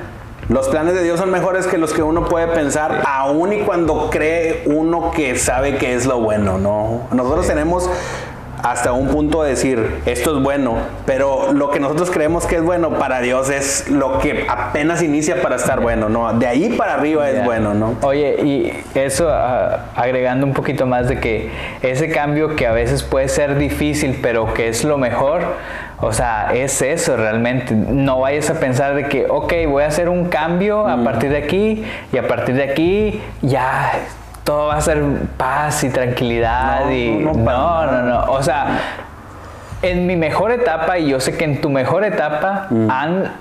los 0.50 0.68
planes 0.70 0.94
de 0.94 1.04
Dios 1.04 1.20
son 1.20 1.32
mejores 1.32 1.68
que 1.68 1.78
los 1.78 1.94
que 1.94 2.04
uno 2.04 2.26
puede 2.26 2.48
pensar, 2.48 3.02
aun 3.08 3.54
y 3.54 3.60
cuando 3.62 4.10
cree 4.12 4.64
uno 4.66 5.12
que 5.12 5.38
sabe 5.38 5.78
que 5.78 5.96
es 5.96 6.06
lo 6.06 6.20
bueno, 6.20 6.58
¿no? 6.58 7.02
Nosotros 7.12 7.48
tenemos 7.48 7.90
hasta 8.66 8.94
un 8.94 9.10
punto 9.10 9.44
de 9.44 9.52
decir, 9.52 10.02
esto 10.08 10.38
es 10.38 10.44
bueno, 10.44 10.78
pero 11.06 11.54
lo 11.54 11.70
que 11.70 11.80
nosotros 11.80 12.10
creemos 12.10 12.48
que 12.48 12.56
es 12.56 12.64
bueno 12.64 12.98
para 12.98 13.22
Dios 13.22 13.50
es 13.50 13.90
lo 13.90 14.18
que 14.18 14.48
apenas 14.50 15.04
inicia 15.04 15.42
para 15.42 15.56
estar 15.56 15.82
bueno, 15.82 16.10
¿no? 16.10 16.34
De 16.34 16.48
ahí 16.48 16.70
para 16.70 16.96
arriba 16.96 17.30
es 17.30 17.46
bueno, 17.46 17.76
¿no? 17.76 17.96
Oye, 18.02 18.42
y 18.44 18.74
eso 18.96 19.30
ah, 19.30 19.86
agregando 19.96 20.48
un 20.48 20.54
poquito 20.54 20.88
más 20.88 21.08
de 21.08 21.20
que 21.20 21.52
ese 21.84 22.10
cambio 22.10 22.56
que 22.56 22.66
a 22.66 22.72
veces 22.72 23.04
puede 23.04 23.28
ser 23.28 23.58
difícil, 23.58 24.18
pero 24.22 24.52
que 24.54 24.68
es 24.68 24.84
lo 24.84 24.98
mejor, 24.98 25.44
o 26.02 26.12
sea, 26.14 26.52
es 26.54 26.82
eso 26.82 27.16
realmente. 27.18 27.74
No 27.74 28.20
vayas 28.22 28.50
a 28.50 28.60
pensar 28.60 28.96
de 28.96 29.06
que, 29.08 29.28
ok, 29.30 29.54
voy 29.70 29.84
a 29.84 29.88
hacer 29.88 30.10
un 30.10 30.26
cambio 30.26 30.88
a 30.88 30.98
partir 31.04 31.30
de 31.32 31.38
aquí 31.38 31.84
y 32.12 32.18
a 32.18 32.28
partir 32.28 32.56
de 32.56 32.64
aquí 32.64 33.22
ya 33.42 33.92
todo 34.44 34.68
va 34.68 34.76
a 34.76 34.82
ser 34.82 35.02
paz 35.38 35.84
y 35.84 35.90
tranquilidad 35.90 36.86
No, 36.86 36.92
y 36.92 37.10
no, 37.24 37.34
no, 37.86 38.02
no, 38.04 38.32
o 38.32 38.44
sea, 38.44 38.80
en 39.82 40.06
mi 40.06 40.16
mejor 40.16 40.52
etapa, 40.52 40.98
y 41.00 41.10
yo 41.10 41.20
sé 41.20 41.36
que 41.38 41.46
en 41.46 41.62
tu 41.62 41.70
mejor 41.70 42.04
etapa, 42.04 42.68
Mm. 42.70 42.92
han 42.92 43.32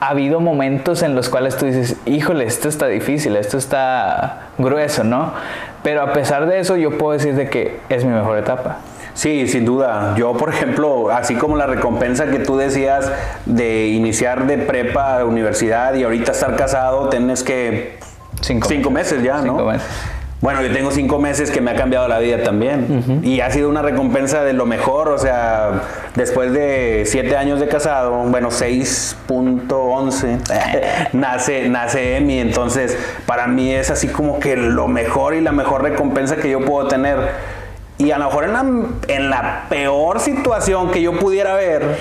habido 0.00 0.40
momentos 0.40 1.02
en 1.02 1.14
los 1.14 1.28
cuales 1.30 1.56
tú 1.56 1.66
dices, 1.66 1.96
híjole, 2.04 2.44
esto 2.44 2.68
está 2.68 2.86
difícil, 2.86 3.36
esto 3.36 3.56
está 3.56 4.48
grueso, 4.58 5.02
¿no? 5.04 5.32
Pero 5.82 6.02
a 6.02 6.12
pesar 6.12 6.46
de 6.46 6.58
eso, 6.60 6.76
yo 6.76 6.98
puedo 6.98 7.12
decir 7.12 7.34
de 7.34 7.48
que 7.48 7.80
es 7.88 8.04
mi 8.04 8.12
mejor 8.12 8.36
etapa. 8.38 8.76
Sí, 9.14 9.46
sin 9.48 9.64
duda. 9.64 10.14
Yo, 10.16 10.34
por 10.34 10.50
ejemplo, 10.50 11.10
así 11.10 11.36
como 11.36 11.56
la 11.56 11.66
recompensa 11.66 12.26
que 12.26 12.40
tú 12.40 12.56
decías 12.56 13.10
de 13.46 13.88
iniciar 13.88 14.46
de 14.46 14.58
prepa 14.58 15.20
a 15.20 15.24
universidad 15.24 15.94
y 15.94 16.02
ahorita 16.02 16.32
estar 16.32 16.56
casado, 16.56 17.08
tienes 17.08 17.42
que 17.42 17.98
Cinco, 18.40 18.68
cinco 18.68 18.90
meses 18.90 19.22
ya, 19.22 19.40
¿no? 19.40 19.64
Meses. 19.64 19.88
Bueno, 20.44 20.62
yo 20.62 20.70
tengo 20.74 20.90
cinco 20.90 21.18
meses 21.18 21.50
que 21.50 21.62
me 21.62 21.70
ha 21.70 21.74
cambiado 21.74 22.06
la 22.06 22.18
vida 22.18 22.42
también. 22.42 23.22
Y 23.24 23.40
ha 23.40 23.50
sido 23.50 23.70
una 23.70 23.80
recompensa 23.80 24.44
de 24.44 24.52
lo 24.52 24.66
mejor. 24.66 25.08
O 25.08 25.16
sea, 25.16 25.80
después 26.16 26.52
de 26.52 27.04
siete 27.06 27.38
años 27.38 27.60
de 27.60 27.68
casado, 27.68 28.24
bueno, 28.24 28.50
6.11, 28.50 31.10
nace, 31.14 31.70
nace 31.70 32.18
Emi. 32.18 32.40
Entonces, 32.40 32.94
para 33.24 33.46
mí 33.46 33.72
es 33.72 33.90
así 33.90 34.08
como 34.08 34.38
que 34.38 34.54
lo 34.54 34.86
mejor 34.86 35.34
y 35.34 35.40
la 35.40 35.52
mejor 35.52 35.82
recompensa 35.82 36.36
que 36.36 36.50
yo 36.50 36.62
puedo 36.62 36.88
tener. 36.88 37.16
Y 37.98 38.10
a 38.10 38.18
lo 38.18 38.26
mejor 38.26 38.44
en 38.44 38.52
la, 38.52 38.64
en 39.08 39.30
la 39.30 39.64
peor 39.68 40.18
situación 40.20 40.90
que 40.90 41.00
yo 41.00 41.16
pudiera 41.18 41.54
ver, 41.54 41.96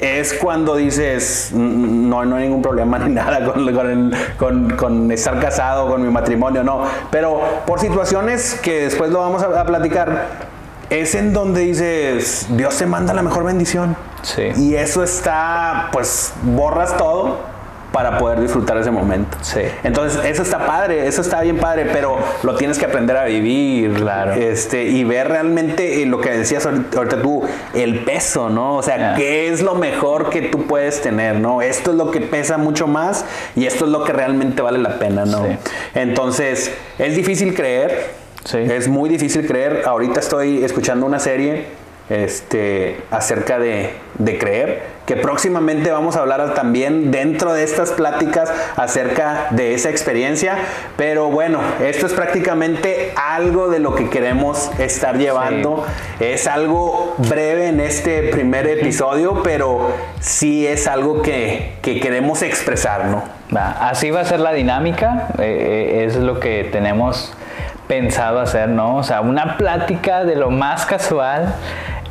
es 0.00 0.32
cuando 0.34 0.76
dices, 0.76 1.50
"Mm, 1.52 2.08
no, 2.08 2.24
no 2.24 2.36
hay 2.36 2.44
ningún 2.44 2.62
problema 2.62 2.98
ni 2.98 3.12
nada 3.14 3.44
con, 3.44 3.74
con 3.74 3.90
el- 3.90 4.16
con- 4.38 4.70
con 4.76 5.10
estar 5.12 5.38
casado, 5.40 5.88
con 5.88 6.02
mi 6.02 6.08
matrimonio, 6.10 6.62
no. 6.62 6.82
Pero 7.10 7.40
por 7.66 7.80
situaciones 7.80 8.54
que 8.62 8.84
después 8.84 9.10
lo 9.10 9.18
vamos 9.20 9.42
a, 9.42 9.60
a 9.60 9.64
platicar, 9.66 10.26
es 10.88 11.14
en 11.14 11.32
donde 11.34 11.60
dices, 11.62 12.46
Dios 12.50 12.78
te 12.78 12.86
manda 12.86 13.12
la 13.12 13.22
mejor 13.22 13.44
bendición. 13.44 13.94
Sí. 14.22 14.44
Y 14.56 14.74
eso 14.76 15.02
está, 15.02 15.88
pues, 15.92 16.32
borras 16.42 16.96
todo 16.96 17.36
para 17.98 18.16
poder 18.16 18.40
disfrutar 18.40 18.78
ese 18.78 18.92
momento. 18.92 19.36
Sí. 19.42 19.62
Entonces, 19.82 20.24
eso 20.24 20.44
está 20.44 20.64
padre, 20.64 21.08
eso 21.08 21.20
está 21.20 21.40
bien 21.40 21.56
padre, 21.56 21.84
pero 21.92 22.16
lo 22.44 22.54
tienes 22.54 22.78
que 22.78 22.84
aprender 22.84 23.16
a 23.16 23.24
vivir. 23.24 23.92
Claro. 23.94 24.34
Este, 24.34 24.84
y 24.84 25.02
ver 25.02 25.26
realmente 25.26 26.00
eh, 26.00 26.06
lo 26.06 26.20
que 26.20 26.30
decías 26.30 26.64
ahorita, 26.64 26.96
ahorita 26.96 27.20
tú, 27.20 27.42
el 27.74 28.04
peso, 28.04 28.50
¿no? 28.50 28.76
O 28.76 28.82
sea. 28.84 29.16
¿qué 29.16 29.48
es 29.48 29.62
lo 29.62 29.74
mejor 29.74 30.30
que 30.30 30.42
tú 30.42 30.68
puedes 30.68 31.02
tener, 31.02 31.40
¿no? 31.40 31.60
Esto 31.60 31.90
es 31.90 31.96
lo 31.96 32.12
que 32.12 32.20
pesa 32.20 32.56
mucho 32.56 32.86
más 32.86 33.24
y 33.56 33.66
esto 33.66 33.86
es 33.86 33.90
lo 33.90 34.04
que 34.04 34.12
realmente 34.12 34.62
vale 34.62 34.78
la 34.78 35.00
pena, 35.00 35.24
¿no? 35.24 35.44
Sí. 35.44 35.56
Entonces, 35.96 36.72
es 37.00 37.16
difícil 37.16 37.52
creer. 37.52 38.12
Sí. 38.44 38.58
Es 38.58 38.86
muy 38.86 39.10
difícil 39.10 39.44
creer. 39.44 39.82
Ahorita 39.86 40.20
estoy 40.20 40.62
escuchando 40.62 41.04
una 41.04 41.18
serie 41.18 41.66
este, 42.10 42.98
acerca 43.10 43.58
de, 43.58 43.90
de 44.18 44.38
creer, 44.38 44.82
que 45.08 45.16
próximamente 45.16 45.90
vamos 45.90 46.16
a 46.16 46.20
hablar 46.20 46.52
también 46.52 47.10
dentro 47.10 47.54
de 47.54 47.64
estas 47.64 47.92
pláticas 47.92 48.52
acerca 48.76 49.46
de 49.52 49.72
esa 49.72 49.88
experiencia. 49.88 50.58
Pero 50.98 51.30
bueno, 51.30 51.60
esto 51.82 52.04
es 52.04 52.12
prácticamente 52.12 53.14
algo 53.16 53.70
de 53.70 53.78
lo 53.78 53.94
que 53.94 54.10
queremos 54.10 54.70
estar 54.78 55.16
llevando. 55.16 55.86
Es 56.20 56.46
algo 56.46 57.14
breve 57.16 57.68
en 57.68 57.80
este 57.80 58.24
primer 58.24 58.66
episodio, 58.66 59.42
pero 59.42 59.94
sí 60.20 60.66
es 60.66 60.86
algo 60.86 61.22
que, 61.22 61.78
que 61.80 62.00
queremos 62.00 62.42
expresar, 62.42 63.06
¿no? 63.06 63.24
Va, 63.56 63.88
Así 63.88 64.10
va 64.10 64.20
a 64.20 64.24
ser 64.26 64.40
la 64.40 64.52
dinámica, 64.52 65.28
eh, 65.38 66.02
eh, 66.02 66.04
es 66.04 66.16
lo 66.16 66.38
que 66.38 66.68
tenemos 66.70 67.32
pensado 67.86 68.40
hacer, 68.40 68.68
¿no? 68.68 68.96
O 68.96 69.02
sea, 69.02 69.22
una 69.22 69.56
plática 69.56 70.24
de 70.24 70.36
lo 70.36 70.50
más 70.50 70.84
casual, 70.84 71.54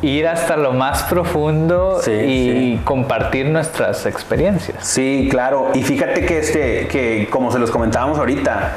ir 0.02 0.28
hasta 0.28 0.58
lo 0.58 0.74
más 0.74 1.04
profundo 1.04 2.00
Sí, 2.02 2.12
y 2.12 2.52
sí. 2.78 2.82
compartir 2.84 3.48
nuestras 3.48 4.06
experiencias. 4.06 4.86
Sí, 4.86 5.28
claro. 5.32 5.72
Y 5.74 5.84
fíjate 5.84 6.26
que 6.26 6.40
este, 6.40 6.88
que 6.88 7.28
como 7.32 7.52
se 7.52 7.60
los 7.60 7.72
comentábamos 7.72 8.20
ahorita, 8.20 8.74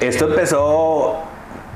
esto 0.00 0.26
empezó 0.28 1.22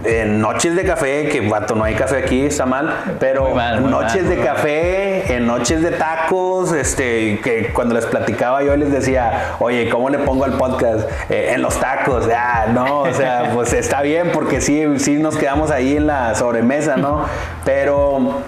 en 0.03 0.41
noches 0.41 0.75
de 0.77 0.85
café, 0.85 1.29
que 1.29 1.41
vato, 1.49 1.75
no 1.77 1.85
hay 1.85 1.95
café 1.95 2.19
aquí, 2.19 2.45
está 2.45 2.67
mal, 2.67 3.17
pero 3.21 3.45
Muy 3.47 3.55
mal, 3.55 3.81
muy 3.81 3.91
noches 3.91 4.23
mal, 4.23 4.31
de 4.31 4.37
mal. 4.37 4.47
café, 4.47 5.35
en 5.37 5.47
noches 5.47 5.81
de 5.83 5.93
tacos, 5.93 6.73
este, 6.73 7.41
que 7.43 7.71
cuando 7.73 7.95
les 7.95 8.05
platicaba 8.05 8.63
yo 8.63 8.77
les 8.77 8.91
decía, 8.93 9.53
oye, 9.61 9.89
¿cómo 9.89 10.11
le 10.11 10.19
pongo 10.19 10.45
al 10.45 10.55
podcast? 10.59 11.09
Eh, 11.31 11.53
en 11.55 11.63
los 11.63 11.79
tacos, 11.81 12.29
ah, 12.37 12.67
no, 12.75 13.03
o 13.03 13.15
sea, 13.15 13.51
pues 13.55 13.73
está 13.73 14.03
bien, 14.03 14.31
porque 14.33 14.61
sí, 14.61 14.85
sí 14.99 15.15
nos 15.17 15.37
quedamos 15.39 15.71
ahí 15.71 15.97
en 15.97 16.07
la 16.09 16.35
sobremesa, 16.35 16.97
¿no? 16.97 17.25
Pero 17.65 18.41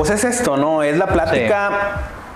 pues 0.00 0.08
es 0.08 0.24
esto, 0.24 0.56
¿no? 0.56 0.82
Es 0.82 0.96
la 0.96 1.08
plática. 1.08 1.72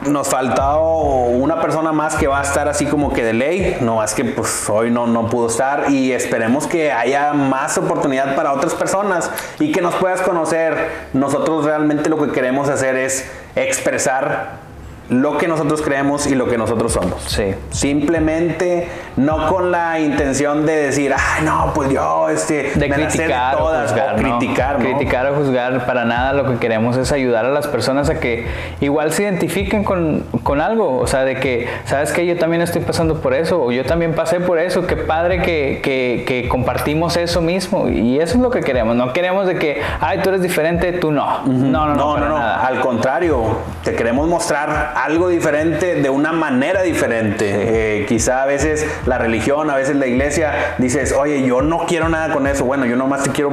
Nos 0.06 0.28
faltó 0.28 0.82
una 0.82 1.62
persona 1.62 1.92
más 1.92 2.14
que 2.14 2.26
va 2.26 2.40
a 2.40 2.42
estar 2.42 2.68
así 2.68 2.84
como 2.84 3.10
que 3.14 3.24
de 3.24 3.32
ley, 3.32 3.78
no 3.80 3.96
más 3.96 4.12
que 4.12 4.22
pues 4.22 4.68
hoy 4.68 4.90
no, 4.90 5.06
no 5.06 5.30
pudo 5.30 5.46
estar 5.46 5.90
y 5.90 6.12
esperemos 6.12 6.66
que 6.66 6.92
haya 6.92 7.32
más 7.32 7.78
oportunidad 7.78 8.36
para 8.36 8.52
otras 8.52 8.74
personas 8.74 9.30
y 9.58 9.72
que 9.72 9.80
nos 9.80 9.94
puedas 9.94 10.20
conocer. 10.20 10.76
Nosotros 11.14 11.64
realmente 11.64 12.10
lo 12.10 12.18
que 12.18 12.32
queremos 12.32 12.68
hacer 12.68 12.96
es 12.96 13.26
expresar 13.56 14.63
lo 15.10 15.36
que 15.36 15.48
nosotros 15.48 15.82
creemos 15.82 16.26
y 16.26 16.34
lo 16.34 16.48
que 16.48 16.56
nosotros 16.56 16.92
somos. 16.92 17.22
Sí. 17.26 17.54
Simplemente 17.70 18.88
no 19.16 19.48
con 19.48 19.70
la 19.70 20.00
intención 20.00 20.64
de 20.64 20.76
decir, 20.76 21.14
ay 21.14 21.44
no, 21.44 21.72
pues 21.74 21.90
yo 21.90 22.28
este 22.30 22.72
De 22.74 22.88
me 22.88 22.94
criticar 22.94 23.56
todas", 23.56 23.84
o 23.84 23.94
juzgar, 23.94 24.14
o 24.14 24.22
¿no? 24.22 24.38
criticar, 24.38 24.78
¿no? 24.78 24.84
Criticar 24.84 25.26
o 25.26 25.34
juzgar, 25.34 25.86
para 25.86 26.04
nada 26.04 26.32
lo 26.32 26.46
que 26.46 26.56
queremos 26.56 26.96
es 26.96 27.12
ayudar 27.12 27.44
a 27.44 27.50
las 27.50 27.66
personas 27.66 28.08
a 28.08 28.18
que 28.18 28.46
igual 28.80 29.12
se 29.12 29.24
identifiquen 29.24 29.84
con, 29.84 30.24
con 30.42 30.60
algo, 30.60 30.98
o 30.98 31.06
sea, 31.06 31.24
de 31.24 31.36
que, 31.36 31.68
¿sabes 31.84 32.12
que 32.12 32.24
Yo 32.26 32.38
también 32.38 32.62
estoy 32.62 32.80
pasando 32.80 33.20
por 33.20 33.34
eso, 33.34 33.62
o 33.62 33.72
yo 33.72 33.84
también 33.84 34.14
pasé 34.14 34.40
por 34.40 34.58
eso, 34.58 34.86
qué 34.86 34.96
padre 34.96 35.42
que, 35.42 35.80
que, 35.82 36.24
que 36.26 36.48
compartimos 36.48 37.16
eso 37.16 37.42
mismo, 37.42 37.88
y 37.88 38.18
eso 38.18 38.36
es 38.36 38.40
lo 38.40 38.50
que 38.50 38.60
queremos, 38.60 38.96
no 38.96 39.12
queremos 39.12 39.46
de 39.46 39.56
que, 39.56 39.82
ay, 40.00 40.20
tú 40.22 40.30
eres 40.30 40.42
diferente, 40.42 40.92
tú 40.92 41.12
no. 41.12 41.42
No, 41.44 41.86
no, 41.86 41.94
no, 41.94 41.94
no, 41.94 42.18
no, 42.18 42.28
no. 42.28 42.36
Al 42.36 42.80
contrario, 42.80 43.58
te 43.82 43.94
queremos 43.94 44.26
mostrar 44.28 44.93
algo 44.94 45.28
diferente 45.28 45.96
de 45.96 46.10
una 46.10 46.32
manera 46.32 46.82
diferente. 46.82 48.00
Eh, 48.00 48.06
quizá 48.06 48.42
a 48.42 48.46
veces 48.46 48.86
la 49.06 49.18
religión, 49.18 49.70
a 49.70 49.76
veces 49.76 49.96
la 49.96 50.06
iglesia, 50.06 50.74
dices, 50.78 51.12
oye, 51.12 51.46
yo 51.46 51.62
no 51.62 51.86
quiero 51.86 52.08
nada 52.08 52.32
con 52.32 52.46
eso. 52.46 52.64
Bueno, 52.64 52.86
yo 52.86 52.96
nomás 52.96 53.22
te 53.24 53.30
quiero 53.30 53.50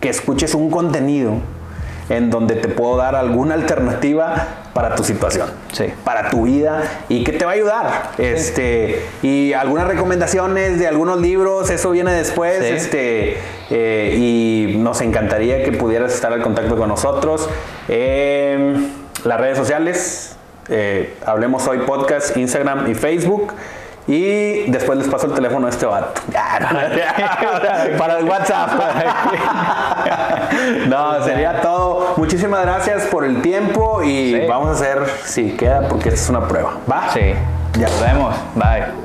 que 0.00 0.08
escuches 0.08 0.54
un 0.54 0.70
contenido 0.70 1.34
en 2.10 2.28
donde 2.28 2.56
te 2.56 2.68
puedo 2.68 2.96
dar 2.98 3.14
alguna 3.14 3.54
alternativa 3.54 4.48
para 4.74 4.94
tu 4.94 5.04
situación, 5.04 5.48
Sí. 5.72 5.86
para 6.04 6.28
tu 6.28 6.42
vida 6.42 6.82
y 7.08 7.24
que 7.24 7.32
te 7.32 7.44
va 7.44 7.52
a 7.52 7.54
ayudar. 7.54 8.10
Este 8.18 9.02
y 9.22 9.54
algunas 9.54 9.86
recomendaciones 9.86 10.78
de 10.78 10.86
algunos 10.86 11.20
libros, 11.20 11.70
eso 11.70 11.90
viene 11.92 12.12
después. 12.12 12.58
Sí. 12.58 12.64
Este 12.66 13.36
eh, 13.70 14.16
y 14.18 14.76
nos 14.78 15.00
encantaría 15.00 15.64
que 15.64 15.72
pudieras 15.72 16.12
estar 16.12 16.32
al 16.32 16.42
contacto 16.42 16.76
con 16.76 16.88
nosotros. 16.88 17.48
Eh, 17.88 18.76
las 19.24 19.40
redes 19.40 19.56
sociales, 19.56 20.33
eh, 20.68 21.16
hablemos 21.26 21.66
hoy 21.66 21.78
podcast, 21.86 22.36
Instagram 22.36 22.90
y 22.90 22.94
Facebook. 22.94 23.54
Y 24.06 24.70
después 24.70 24.98
les 24.98 25.08
paso 25.08 25.26
el 25.28 25.32
teléfono 25.32 25.66
a 25.66 25.70
este 25.70 25.86
vato. 25.86 26.20
Para 27.98 28.18
el 28.18 28.24
WhatsApp. 28.26 28.70
no, 30.88 31.24
sería 31.24 31.62
todo. 31.62 32.12
Muchísimas 32.18 32.66
gracias 32.66 33.04
por 33.06 33.24
el 33.24 33.40
tiempo 33.40 34.02
y 34.02 34.34
Sí. 34.34 34.46
vamos 34.48 34.68
a 34.68 34.72
hacer 34.72 35.06
si 35.24 35.52
queda 35.56 35.88
porque 35.88 36.10
esta 36.10 36.20
es 36.20 36.28
una 36.28 36.46
prueba. 36.46 36.74
¿Va? 36.90 37.08
Sí. 37.14 37.32
Ya. 37.78 37.88
Nos 37.88 38.00
vemos. 38.02 38.34
Bye. 38.54 39.03